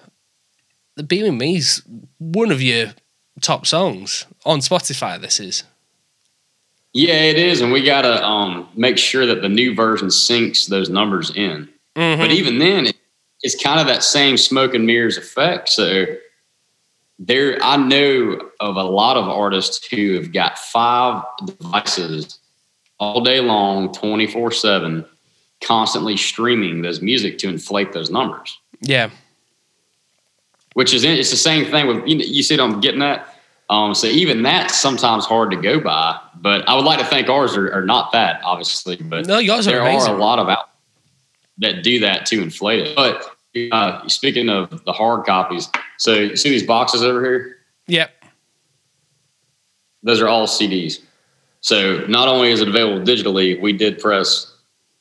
[0.95, 1.83] The Beaming is
[2.17, 2.93] one of your
[3.41, 5.19] top songs on Spotify.
[5.19, 5.63] This is.
[6.93, 10.89] Yeah, it is, and we gotta um, make sure that the new version syncs those
[10.89, 11.69] numbers in.
[11.93, 12.96] But even then, it,
[13.43, 15.69] it's kind of that same smoke and mirrors effect.
[15.69, 16.05] So
[17.19, 22.39] there, I know of a lot of artists who have got five devices
[22.99, 25.05] all day long, twenty four seven,
[25.61, 28.57] constantly streaming those music to inflate those numbers.
[28.81, 29.09] Yeah,
[30.73, 33.27] Which is it's the same thing with you, know, you see what I'm getting at.
[33.69, 36.19] Um, so even that's sometimes hard to go by.
[36.35, 38.95] But I would like to think ours are, are not that, obviously.
[38.95, 40.13] But no, yours are there amazing.
[40.13, 40.69] are a lot of out
[41.59, 42.95] that do that to inflate it.
[42.95, 43.29] But
[43.71, 47.57] uh, speaking of the hard copies, so you see these boxes over here?
[47.87, 48.11] Yep.
[50.03, 51.01] Those are all CDs.
[51.61, 54.53] So not only is it available digitally, we did press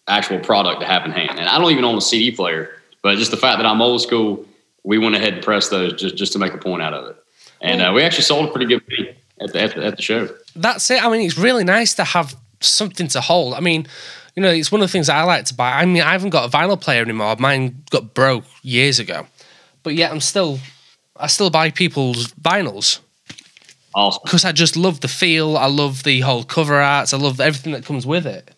[0.08, 1.38] actual product to have in hand.
[1.38, 2.70] And I don't even own a CD player,
[3.02, 4.44] but just the fact that I'm old school,
[4.84, 7.16] we went ahead and pressed those just, just to make a point out of it.
[7.60, 8.82] And uh, we actually sold a pretty good
[9.40, 10.28] at the, at the, at the show.
[10.54, 11.04] That's it.
[11.04, 13.54] I mean, it's really nice to have something to hold.
[13.54, 13.86] I mean,
[14.36, 15.72] you know, it's one of the things I like to buy.
[15.72, 17.34] I mean, I haven't got a vinyl player anymore.
[17.38, 19.26] Mine got broke years ago,
[19.82, 20.60] but yet I'm still,
[21.16, 23.00] I still buy people's vinyls.
[23.94, 24.20] Awesome.
[24.24, 25.56] because I just love the feel.
[25.56, 27.14] I love the whole cover arts.
[27.14, 28.50] I love everything that comes with it.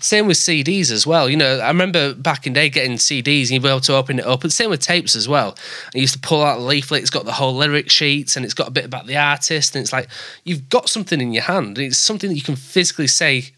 [0.00, 1.30] Same with CDs as well.
[1.30, 3.96] You know, I remember back in the day getting CDs and you'd be able to
[3.96, 4.42] open it up.
[4.42, 5.56] And same with tapes as well.
[5.94, 7.00] I used to pull out the leaflet.
[7.00, 9.74] It's got the whole lyric sheets and it's got a bit about the artist.
[9.74, 10.08] And it's like
[10.44, 11.78] you've got something in your hand.
[11.78, 13.52] It's something that you can physically say,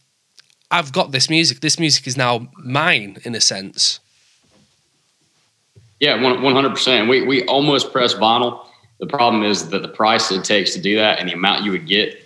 [0.73, 1.61] "I've got this music.
[1.61, 4.01] This music is now mine." In a sense.
[6.01, 7.09] Yeah, one hundred percent.
[7.09, 8.67] We we almost press vinyl.
[8.99, 11.73] The problem is that the price it takes to do that and the amount you
[11.73, 12.21] would get,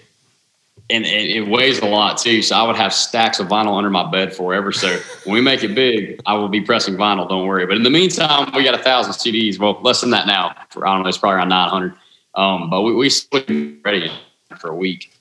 [0.90, 2.42] and it, it weighs a lot too.
[2.42, 4.72] So I would have stacks of vinyl under my bed forever.
[4.72, 7.28] So when we make it big, I will be pressing vinyl.
[7.28, 7.66] Don't worry.
[7.66, 9.58] But in the meantime, we got a thousand CDs.
[9.58, 10.54] Well, less than that now.
[10.70, 11.08] For, I don't know.
[11.08, 11.94] It's probably around nine hundred.
[12.34, 14.12] Um, but we we ready
[14.58, 15.15] for a week.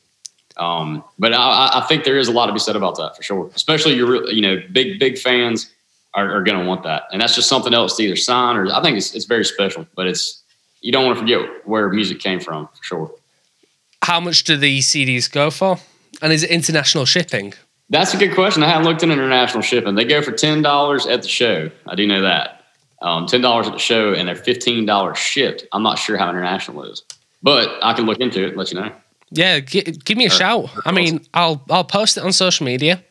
[0.57, 3.23] Um, but I, I think there is a lot to be said about that for
[3.23, 3.51] sure.
[3.55, 5.71] Especially your you know big big fans
[6.13, 8.71] are, are going to want that, and that's just something else to either sign or
[8.71, 9.85] I think it's it's very special.
[9.95, 10.43] But it's
[10.81, 13.11] you don't want to forget where music came from for sure.
[14.03, 15.77] How much do the CDs go for?
[16.21, 17.53] And is it international shipping?
[17.89, 18.63] That's a good question.
[18.63, 19.95] I haven't looked at international shipping.
[19.95, 21.69] They go for ten dollars at the show.
[21.87, 22.63] I do know that.
[23.01, 25.65] Um, ten dollars at the show, and they're fifteen dollars shipped.
[25.71, 27.03] I'm not sure how international is,
[27.43, 28.91] but I can look into it and let you know.
[29.31, 30.69] Yeah, gi- give me a shout.
[30.85, 33.03] I mean, I'll I'll post it on social media,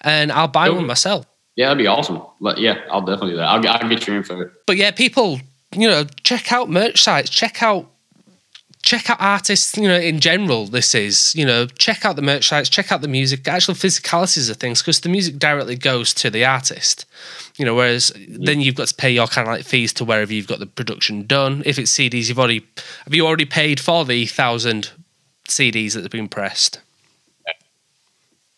[0.00, 0.76] and I'll buy Cool.
[0.76, 1.26] one myself.
[1.56, 2.22] Yeah, that'd be awesome.
[2.40, 3.48] But yeah, I'll definitely do that.
[3.48, 4.50] I'll, I'll get your info.
[4.66, 5.40] But yeah, people,
[5.74, 7.90] you know, check out merch sites, check out
[8.86, 12.46] check out artists, you know, in general, this is, you know, check out the merch
[12.48, 16.30] sites, check out the music, actual physicalities of things, because the music directly goes to
[16.30, 17.04] the artist.
[17.56, 18.46] You know, whereas mm.
[18.46, 20.66] then you've got to pay your kind of like fees to wherever you've got the
[20.66, 21.64] production done.
[21.66, 22.64] If it's CDs, you've already
[23.04, 24.92] have you already paid for the thousand
[25.48, 26.80] CDs that have been pressed?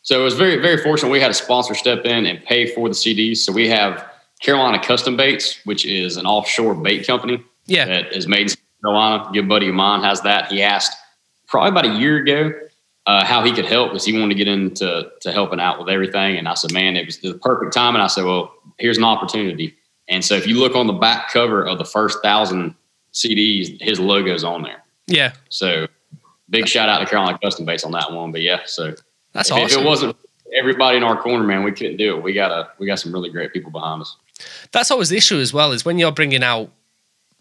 [0.03, 1.11] So it was very, very fortunate.
[1.11, 3.39] We had a sponsor step in and pay for the CDs.
[3.39, 4.11] So we have
[4.41, 7.85] Carolina Custom Baits, which is an offshore bait company Yeah.
[7.85, 9.29] that is made in Carolina.
[9.29, 10.51] A good buddy of mine has that.
[10.51, 10.97] He asked
[11.47, 12.53] probably about a year ago
[13.07, 15.91] uh, how he could help because he wanted to get into to helping out with
[15.91, 16.37] everything.
[16.39, 17.95] And I said, man, it was the perfect time.
[17.95, 19.75] And I said, well, here's an opportunity.
[20.09, 22.75] And so if you look on the back cover of the first thousand
[23.13, 24.83] CDs, his logo's on there.
[25.07, 25.33] Yeah.
[25.51, 25.87] So
[26.51, 28.33] big shout out to Carolina Custom Baits on that one.
[28.33, 28.95] But yeah, so
[29.33, 30.17] That's if, if it wasn't
[30.55, 32.23] everybody in our corner, man, we couldn't do it.
[32.23, 34.17] We got a we got some really great people behind us.
[34.73, 36.71] That's always the issue as well, is when you're bringing out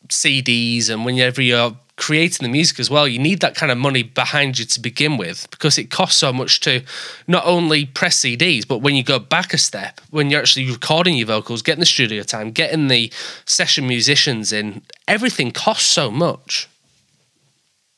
[0.08, 4.03] CDs and whenever you're creating the music as well, you need that kind of money
[4.03, 6.84] behind you to begin with because it costs so much to
[7.28, 11.18] not only press CDs, but when you go back a step, when you're actually recording
[11.18, 13.12] your vocals, getting the studio time, getting the
[13.45, 16.70] session musicians in, everything costs so much.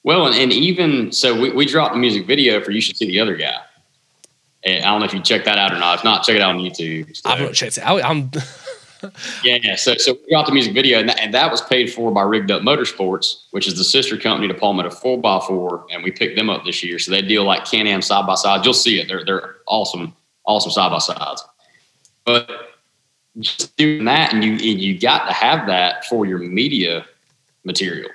[0.04, 3.08] Well, and, and even so, we, we dropped the music video for "You Should See
[3.08, 3.56] the Other Guy."
[4.64, 6.00] And I don't know if you check that out or not.
[6.00, 7.16] If not, check it out on YouTube.
[7.16, 8.04] So, I've not checked it out.
[8.04, 8.32] I'm
[9.43, 9.76] yeah, yeah.
[9.76, 12.22] So, so we dropped the music video, and that, and that was paid for by
[12.22, 16.12] Rigged Up Motorsports, which is the sister company to Palmetto Four x Four, and we
[16.12, 17.00] picked them up this year.
[17.00, 18.66] So they deal like Can-Am side by side.
[18.66, 19.08] You'll see it.
[19.08, 21.43] They're they're awesome, awesome side by sides.
[22.26, 22.50] But
[23.39, 27.06] just doing that, and you and you got to have that for your media
[27.64, 28.10] material.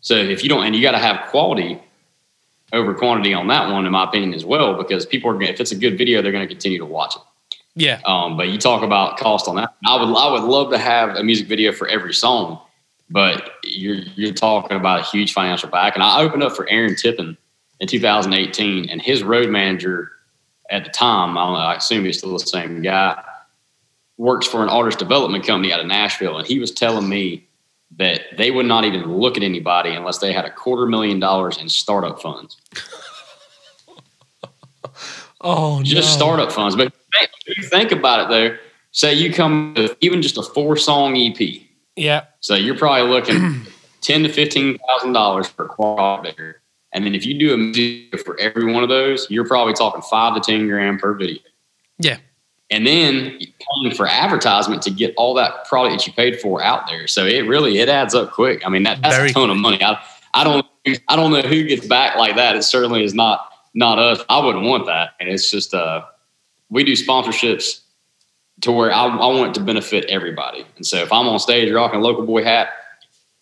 [0.00, 1.80] So if you don't, and you got to have quality
[2.72, 5.48] over quantity on that one, in my opinion, as well, because people are going.
[5.48, 7.22] If it's a good video, they're going to continue to watch it.
[7.74, 8.00] yeah.
[8.04, 9.74] Um, but you talk about cost on that.
[9.86, 12.60] I would I would love to have a music video for every song,
[13.08, 15.94] but you're you're talking about a huge financial back.
[15.94, 17.36] And I opened up for Aaron Tippin
[17.80, 20.12] in 2018, and his road manager
[20.70, 23.20] at the time, I don't know, I assume he's still the same guy,
[24.16, 27.48] works for an artist development company out of Nashville, and he was telling me
[27.98, 31.58] that they would not even look at anybody unless they had a quarter million dollars
[31.58, 32.56] in startup funds
[35.42, 36.76] Oh just startup funds.
[36.76, 36.92] But
[37.46, 38.56] if you think about it, though,
[38.92, 41.40] say you come with even just a four song EP,
[41.96, 42.24] Yeah.
[42.40, 43.62] so you're probably looking
[44.02, 46.60] ten to fifteen thousand dollars for a quad there.
[46.92, 50.02] And then if you do a video for every one of those, you're probably talking
[50.02, 51.40] five to ten grand per video.
[51.98, 52.18] Yeah.
[52.72, 56.86] And then paying for advertisement to get all that product that you paid for out
[56.86, 57.08] there.
[57.08, 58.64] So it really it adds up quick.
[58.64, 59.82] I mean that, that's Very a ton of money.
[59.82, 60.00] I,
[60.34, 60.64] I don't
[61.08, 62.54] I don't know who gets back like that.
[62.54, 64.20] It certainly is not not us.
[64.28, 65.10] I wouldn't want that.
[65.18, 66.02] And it's just uh
[66.70, 67.80] we do sponsorships
[68.60, 70.64] to where I, I want it to benefit everybody.
[70.76, 72.68] And so if I'm on stage rocking a local boy hat,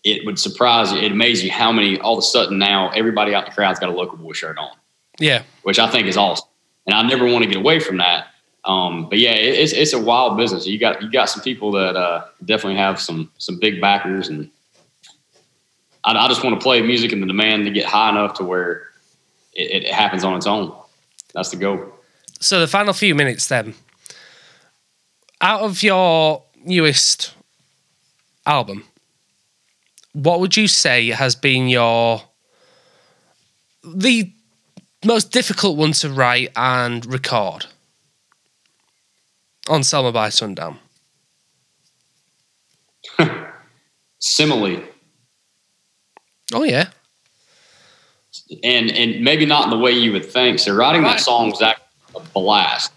[0.05, 1.01] it would surprise you.
[1.01, 3.79] It amaze you how many all of a sudden now everybody out in the crowd's
[3.79, 4.71] got a local boy shirt on
[5.19, 5.43] Yeah.
[5.65, 6.49] which I think is awesome.
[6.87, 8.29] And I never want to get away from that.
[8.69, 10.67] Um, but yeah, it, it's it's a wild business.
[10.67, 14.51] You got you got some people that uh, definitely have some some big backers, and
[16.05, 18.45] I, I just want to play music and the demand to get high enough to
[18.45, 18.89] where
[19.55, 20.75] it, it happens on its own.
[21.33, 21.81] That's the goal.
[22.41, 23.75] So the final few minutes then.
[25.41, 27.33] Out of your newest
[28.45, 28.85] album,
[30.13, 32.23] what would you say has been your
[33.85, 34.33] the
[35.05, 37.67] most difficult one to write and record
[39.69, 40.79] on Selma by Sundown?
[44.19, 44.83] Simile,
[46.53, 46.89] Oh yeah.
[48.65, 50.59] and and maybe not in the way you would think.
[50.59, 51.17] So writing Right.
[51.17, 51.85] that song was actually
[52.17, 52.93] a blast.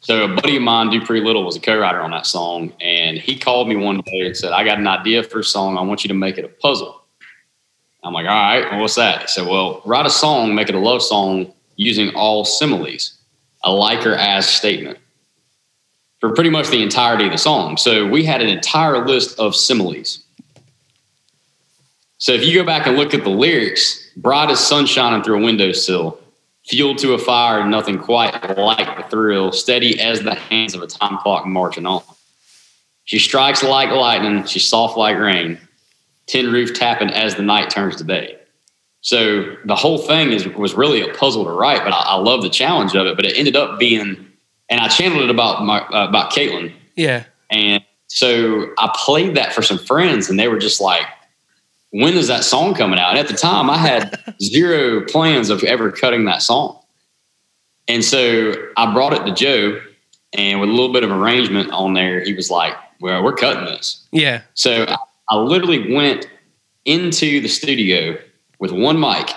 [0.00, 3.38] So a buddy of mine, Dupree Little, was a co-writer on that song, and he
[3.38, 5.76] called me one day and said, "I got an idea for a song.
[5.78, 7.02] I want you to make it a puzzle."
[8.02, 10.74] I'm like, "All right, well, what's that?" He said, "Well, write a song, make it
[10.74, 13.14] a love song using all similes,
[13.62, 14.98] a like or as statement."
[16.22, 17.76] For pretty much the entirety of the song.
[17.76, 20.22] So we had an entire list of similes.
[22.18, 25.40] So if you go back and look at the lyrics, bright as sun shining through
[25.40, 26.20] a windowsill,
[26.64, 30.86] fueled to a fire, nothing quite like the thrill, steady as the hands of a
[30.86, 32.04] time clock marching on.
[33.02, 35.58] She strikes like lightning, she's soft like rain,
[36.26, 38.38] tin roof tapping as the night turns to day.
[39.00, 42.42] So the whole thing is was really a puzzle to write, but I, I love
[42.42, 43.16] the challenge of it.
[43.16, 44.28] But it ended up being,
[44.72, 47.24] and I channeled it about my uh, about Caitlin, Yeah.
[47.50, 51.02] and so I played that for some friends, and they were just like,
[51.90, 53.10] when is that song coming out?
[53.10, 56.78] And at the time, I had zero plans of ever cutting that song.
[57.88, 59.80] And so I brought it to Joe,
[60.32, 63.66] and with a little bit of arrangement on there, he was like, "Well, we're cutting
[63.66, 64.42] this." Yeah.
[64.54, 64.96] So I,
[65.28, 66.28] I literally went
[66.84, 68.16] into the studio
[68.58, 69.30] with one mic,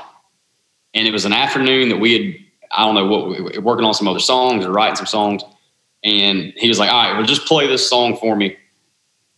[0.94, 4.08] and it was an afternoon that we had I don't know what working on some
[4.08, 5.44] other songs or writing some songs,
[6.04, 8.58] and he was like, "All right, well, just play this song for me."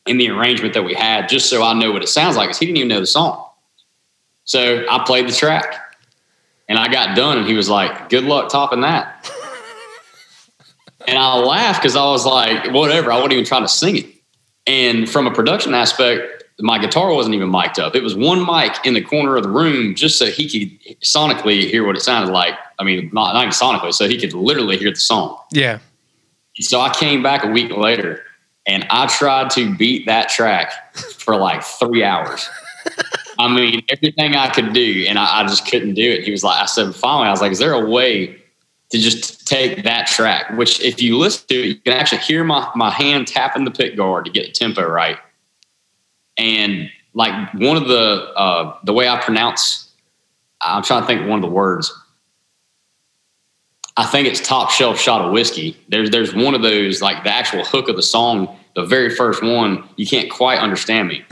[0.06, 2.60] In the arrangement that we had, just so I know what it sounds like, because
[2.60, 3.44] he didn't even know the song.
[4.46, 5.76] So I played the track
[6.70, 9.30] and I got done, and he was like, Good luck topping that.
[11.08, 14.06] and I laughed because I was like, Whatever, I wasn't even trying to sing it.
[14.66, 17.96] And from a production aspect, my guitar wasn't even mic'd up.
[17.96, 21.70] It was one mic in the corner of the room just so he could sonically
[21.70, 22.56] hear what it sounded like.
[22.80, 25.40] I mean, not, not even sonically, so he could literally hear the song.
[25.52, 25.80] Yeah.
[26.60, 28.24] So I came back a week later
[28.66, 32.50] and I tried to beat that track for like three hours.
[33.40, 36.24] I mean, everything I could do, and I, I, just couldn't do it.
[36.24, 38.36] He was like, I said, finally, I was like, is there a way
[38.90, 40.58] to just take that track?
[40.58, 43.72] Which, if you listen to it, you can actually hear my, my hand tapping the
[43.72, 45.20] pick guard to get the tempo right.
[46.38, 49.90] And like one of the, uh, the way I pronounce,
[50.62, 51.94] I'm trying to think one of the words.
[53.96, 55.76] I think it's top shelf shot of whiskey.
[55.90, 59.42] There's there's one of those like the actual hook of the song, the very first
[59.42, 59.90] one.
[59.96, 61.26] You can't quite understand me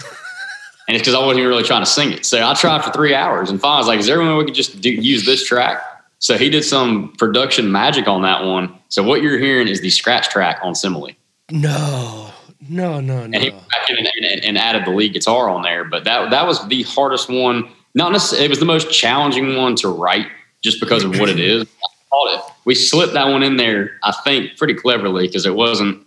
[0.88, 2.26] and it's because I wasn't even really trying to sing it.
[2.26, 4.38] So I tried for three hours, and finally I was like, "Is there any way
[4.38, 5.82] we could just do, use this track?"
[6.20, 8.74] So he did some production magic on that one.
[8.90, 11.12] So what you're hearing is the scratch track on Simile.
[11.52, 12.32] No,
[12.70, 13.24] no, no, no.
[13.24, 16.04] And he went back in and, and, and, added the lead guitar on there, but
[16.04, 17.70] that that was the hardest one.
[17.94, 20.28] Not necessarily, it was the most challenging one to write,
[20.62, 21.64] just because of what it is.
[21.64, 22.42] It.
[22.64, 26.06] We slipped that one in there, I think, pretty cleverly because it wasn't.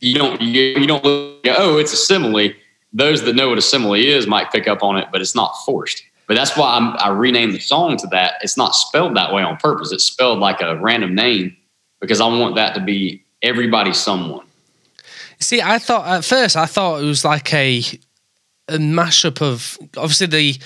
[0.00, 2.52] You don't you, you don't look, oh it's a simile
[2.92, 5.54] those that know what a simile is might pick up on it, but it's not
[5.64, 6.02] forced.
[6.26, 8.34] But that's why I'm, i renamed the song to that.
[8.42, 9.92] It's not spelled that way on purpose.
[9.92, 11.56] It's spelled like a random name
[12.00, 14.46] because I want that to be everybody someone.
[15.40, 17.82] See, I thought at first I thought it was like a
[18.68, 20.58] a mashup of obviously the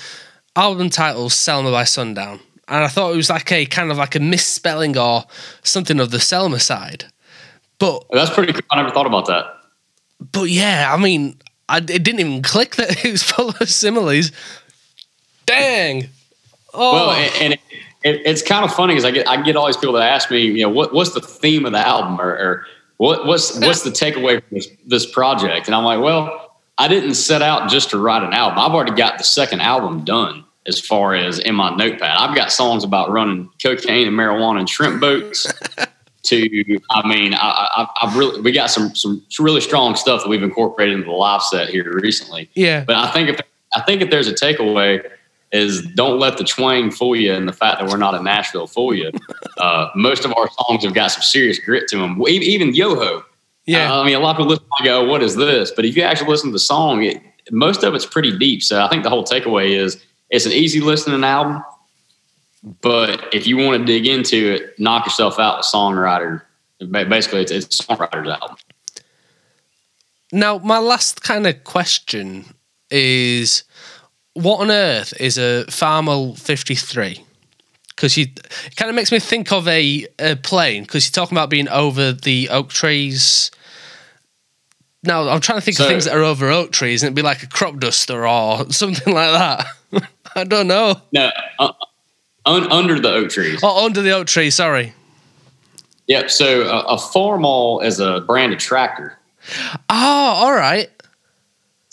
[0.57, 4.15] album title Selma by Sundown, and I thought it was like a kind of like
[4.17, 5.25] a misspelling or
[5.63, 7.07] something of the Selma side.
[7.79, 8.53] But oh, that's pretty.
[8.53, 8.63] cool.
[8.71, 9.47] I never thought about that.
[10.33, 11.37] But yeah, I mean,
[11.69, 14.33] I, it didn't even click that it was full of similes.
[15.47, 16.09] Dang.
[16.73, 16.93] Oh.
[16.93, 17.61] Well, and, and it,
[18.03, 20.31] it, it's kind of funny because I get I get all these people that ask
[20.31, 22.67] me, you know, what what's the theme of the album or, or
[23.05, 25.67] what what's what's the takeaway from this, this project?
[25.67, 28.59] And I'm like, well, I didn't set out just to write an album.
[28.59, 32.17] I've already got the second album done as far as in my notepad.
[32.17, 35.53] I've got songs about running cocaine and marijuana and shrimp boats.
[36.25, 40.43] to I mean I, I really we got some some really strong stuff that we've
[40.43, 42.49] incorporated into the live set here recently.
[42.55, 42.85] Yeah.
[42.85, 43.41] But I think if
[43.75, 45.07] I think if there's a takeaway
[45.55, 48.67] is don't let the twang fool you and the fact that we're not in Nashville
[48.67, 49.11] fool you.
[49.57, 52.21] Uh, most of our songs have got some serious grit to them.
[52.27, 53.25] Even Yoho.
[53.67, 53.95] Yeah.
[53.95, 55.97] Uh, I mean, a lot of people listen and go, "What is this?" But if
[55.97, 58.65] you actually listen to the song, it, most of it's pretty deep.
[58.65, 61.63] So I think the whole takeaway is it's an easy listening album
[62.81, 66.43] but if you want to dig into it, knock yourself out with songwriter.
[66.91, 68.57] Basically, it's, it's songwriter's album.
[70.33, 72.55] Now, my last kind of question
[72.91, 73.65] is
[74.35, 77.25] what on earth is a Farmall 53?
[77.89, 81.37] Because you it kind of makes me think of a, a plane because you're talking
[81.37, 83.51] about being over the oak trees.
[85.05, 87.17] Now, I'm trying to think so, of things that are over oak trees, and it'd
[87.17, 89.67] be like a crop duster or something like that.
[90.35, 91.01] I don't know.
[91.13, 91.73] No, uh,
[92.47, 93.61] Un, under the oak trees.
[93.63, 94.51] Oh, under the oak tree.
[94.51, 94.93] Sorry.
[96.09, 96.31] Yep.
[96.31, 99.19] So uh, a Farmall is a branded tractor.
[99.89, 100.91] Oh, all right.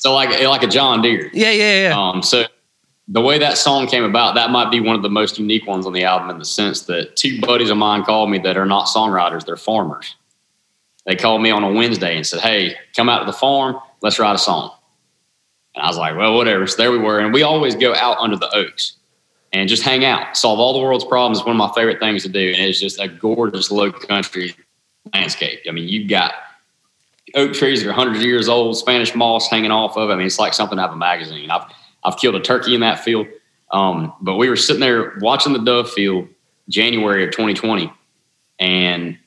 [0.02, 1.30] So like like a John Deere.
[1.32, 1.95] Yeah, yeah, yeah.
[1.95, 2.45] Um, so
[3.08, 5.86] the way that song came about, that might be one of the most unique ones
[5.86, 8.66] on the album in the sense that two buddies of mine called me that are
[8.66, 10.16] not songwriters, they're farmers.
[11.06, 14.18] They called me on a Wednesday and said, Hey, come out to the farm, let's
[14.18, 14.72] write a song.
[15.76, 16.66] And I was like, Well, whatever.
[16.66, 17.20] So there we were.
[17.20, 18.97] And we always go out under the oaks
[19.54, 21.45] and just hang out, solve all the world's problems.
[21.45, 24.56] One of my favorite things to do, and it's just a gorgeous low country
[25.14, 25.60] landscape.
[25.68, 26.34] I mean, you've got
[27.36, 30.10] oak trees that are hundreds of years old, Spanish moss hanging off of.
[30.10, 30.14] It.
[30.14, 31.50] I mean, it's like something out of a magazine.
[31.50, 31.66] I've
[32.04, 33.28] I've killed a turkey in that field,
[33.72, 36.28] um, but we were sitting there watching the dove field
[36.70, 37.92] January of 2020,
[38.60, 39.18] and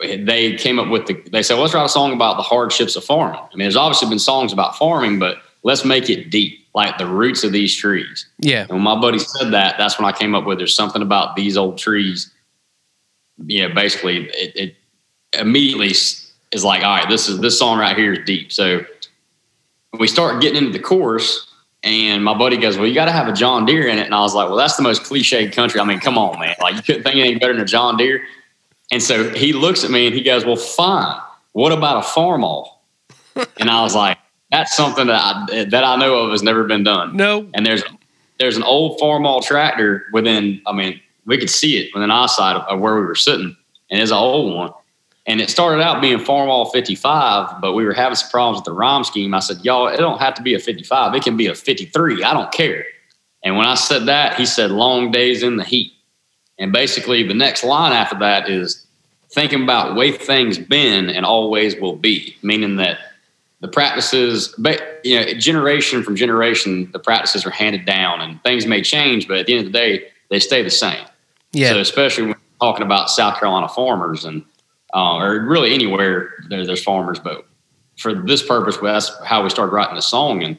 [0.00, 1.14] they came up with the.
[1.30, 4.08] They said, "Let's write a song about the hardships of farming." I mean, there's obviously
[4.08, 8.26] been songs about farming, but let's make it deep like the roots of these trees.
[8.38, 8.62] Yeah.
[8.62, 11.34] And when my buddy said that, that's when I came up with there's something about
[11.34, 12.32] these old trees.
[13.38, 14.76] Yeah, basically it, it
[15.38, 15.92] immediately
[16.52, 18.52] is like, all right, this is this song right here is deep.
[18.52, 18.84] So
[19.98, 23.32] we start getting into the chorus and my buddy goes, Well, you gotta have a
[23.32, 24.06] John Deere in it.
[24.06, 25.80] And I was like, Well, that's the most cliched country.
[25.80, 26.56] I mean, come on, man.
[26.60, 28.22] Like you couldn't think anything better than a John Deere.
[28.90, 31.20] And so he looks at me and he goes, Well, fine.
[31.52, 32.68] What about a farm Farmall?
[33.58, 34.18] and I was like,
[34.50, 37.16] That's something that I, that I know of has never been done.
[37.16, 37.48] No.
[37.54, 37.82] And there's
[38.38, 42.62] there's an old Farmall tractor within, I mean, we could see it within eyesight of,
[42.64, 43.56] of where we were sitting.
[43.90, 44.72] And it's an old one.
[45.28, 48.72] And it started out being Farmall 55, but we were having some problems with the
[48.72, 49.34] rhyme scheme.
[49.34, 51.14] I said, Y'all, it don't have to be a 55.
[51.14, 52.22] It can be a 53.
[52.22, 52.84] I don't care.
[53.42, 55.92] And when I said that, he said, Long days in the heat.
[56.58, 58.86] And basically, the next line after that is
[59.30, 62.98] thinking about way things been and always will be, meaning that
[63.60, 64.54] the practices,
[65.02, 69.38] you know, generation from generation, the practices are handed down and things may change, but
[69.38, 71.04] at the end of the day, they stay the same.
[71.52, 71.70] Yeah.
[71.70, 74.44] So especially when we're talking about South Carolina farmers and
[74.94, 77.46] uh, or really anywhere there, there's farmers, but
[77.98, 80.42] for this purpose, that's how we started writing the song.
[80.42, 80.58] And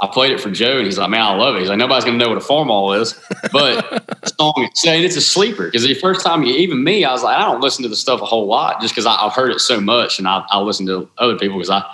[0.00, 2.04] I played it for Joe, and he's like, "Man, I love it." He's like, "Nobody's
[2.04, 3.18] gonna know what a Farmall is,"
[3.52, 3.88] but
[4.22, 7.36] the song saying it's a sleeper because the first time, even me, I was like,
[7.36, 9.80] I don't listen to the stuff a whole lot just because I've heard it so
[9.80, 11.84] much, and I, I listen to other people because I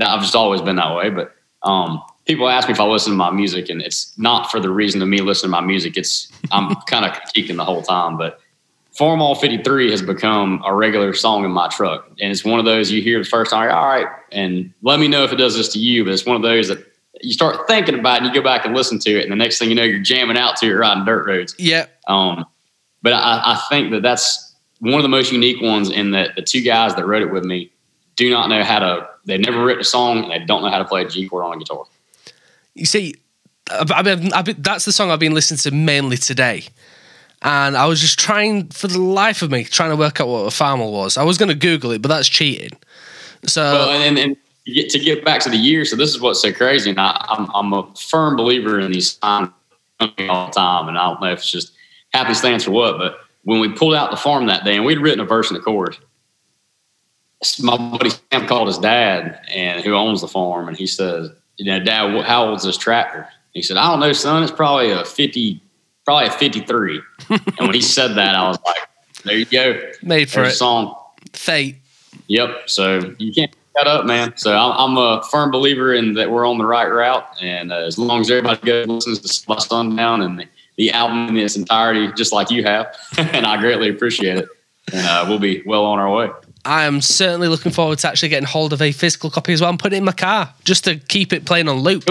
[0.00, 1.10] I've just always been that way.
[1.10, 1.34] But
[1.64, 4.70] um, people ask me if I listen to my music, and it's not for the
[4.70, 5.96] reason of me listening to my music.
[5.96, 8.40] It's I'm kind of critiquing the whole time, but.
[8.98, 12.08] Farmall 53 has become a regular song in my truck.
[12.20, 15.08] And it's one of those you hear the first time, all right, and let me
[15.08, 16.04] know if it does this to you.
[16.04, 16.78] But it's one of those that
[17.20, 19.36] you start thinking about it and you go back and listen to it, and the
[19.36, 21.54] next thing you know, you're jamming out to it riding dirt roads.
[21.58, 21.86] Yeah.
[22.08, 22.46] Um,
[23.02, 26.42] but I, I think that that's one of the most unique ones in that the
[26.42, 27.70] two guys that wrote it with me
[28.16, 29.08] do not know how to.
[29.26, 31.44] They've never written a song and they don't know how to play a G chord
[31.44, 31.84] on a guitar.
[32.74, 33.16] You see,
[33.70, 36.64] I've been, I've been, that's the song I've been listening to mainly today.
[37.42, 40.40] And I was just trying, for the life of me, trying to work out what
[40.40, 41.16] a Farmall was.
[41.16, 42.76] I was going to Google it, but that's cheating.
[43.44, 46.52] So, well, and, and, to get, back to the year, so this is what's so
[46.52, 49.50] crazy, and I, am I'm, I'm a firm believer in these signs
[50.00, 51.72] all the time, and I don't know if it's just
[52.12, 55.20] happenstance or what, but when we pulled out the farm that day, and we'd written
[55.20, 55.98] a verse in the chorus,
[57.60, 61.66] my buddy Sam called his dad, and who owns the farm, and he says, "You
[61.66, 64.42] know, Dad, how old's this tractor?" He said, "I don't know, son.
[64.42, 65.62] It's probably a fifty,
[66.06, 67.02] probably a fifty-three.
[67.28, 68.78] and when he said that, I was like,
[69.24, 70.94] "There you go, made for There's it." A song,
[71.34, 71.76] Fate.
[72.28, 72.70] Yep.
[72.70, 74.32] So you can't cut up, man.
[74.36, 77.76] So I'm, I'm, a firm believer in that we're on the right route, and uh,
[77.76, 80.46] as long as everybody goes listens to my Sundown and the,
[80.76, 84.48] the album in its entirety, just like you have, and I greatly appreciate it,
[84.92, 86.30] and uh, we'll be well on our way.
[86.64, 89.70] I am certainly looking forward to actually getting hold of a physical copy as well
[89.70, 92.04] and putting it in my car just to keep it playing on loop.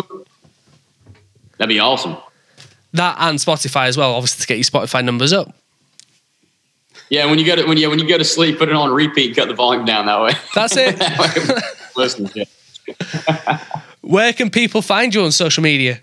[1.58, 2.16] That'd be awesome.
[2.96, 5.54] That and Spotify as well, obviously to get your Spotify numbers up.
[7.10, 8.91] Yeah, when you go to when you when you go to sleep, put it on
[8.91, 10.32] repeat, cut the volume down that way.
[10.56, 11.00] That's it.
[11.96, 12.30] Listen.
[14.02, 16.02] Where can people find you on social media?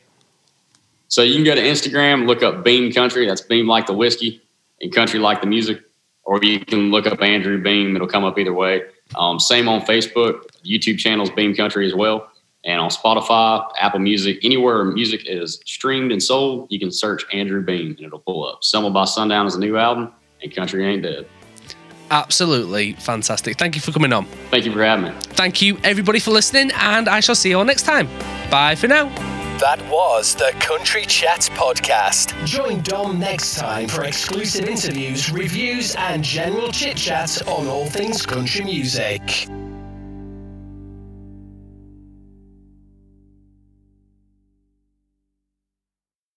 [1.08, 3.26] So you can go to Instagram, look up Beam Country.
[3.26, 4.40] That's Beam like the whiskey
[4.80, 5.82] and Country like the music.
[6.24, 7.94] Or you can look up Andrew Beam.
[7.94, 8.82] It'll come up either way.
[9.16, 10.46] Um, same on Facebook.
[10.64, 12.31] YouTube channels Beam Country as well.
[12.64, 17.60] And on Spotify, Apple Music, anywhere music is streamed and sold, you can search Andrew
[17.60, 18.62] Beam and it'll pull up.
[18.62, 21.26] Selma by Sundown is a new album, and Country Ain't Dead.
[22.10, 23.56] Absolutely fantastic.
[23.56, 24.26] Thank you for coming on.
[24.50, 25.12] Thank you for having me.
[25.20, 28.06] Thank you, everybody, for listening, and I shall see you all next time.
[28.50, 29.06] Bye for now.
[29.58, 32.34] That was the Country Chat Podcast.
[32.44, 38.26] Join Dom next time for exclusive interviews, reviews, and general chit chat on all things
[38.26, 39.48] country music.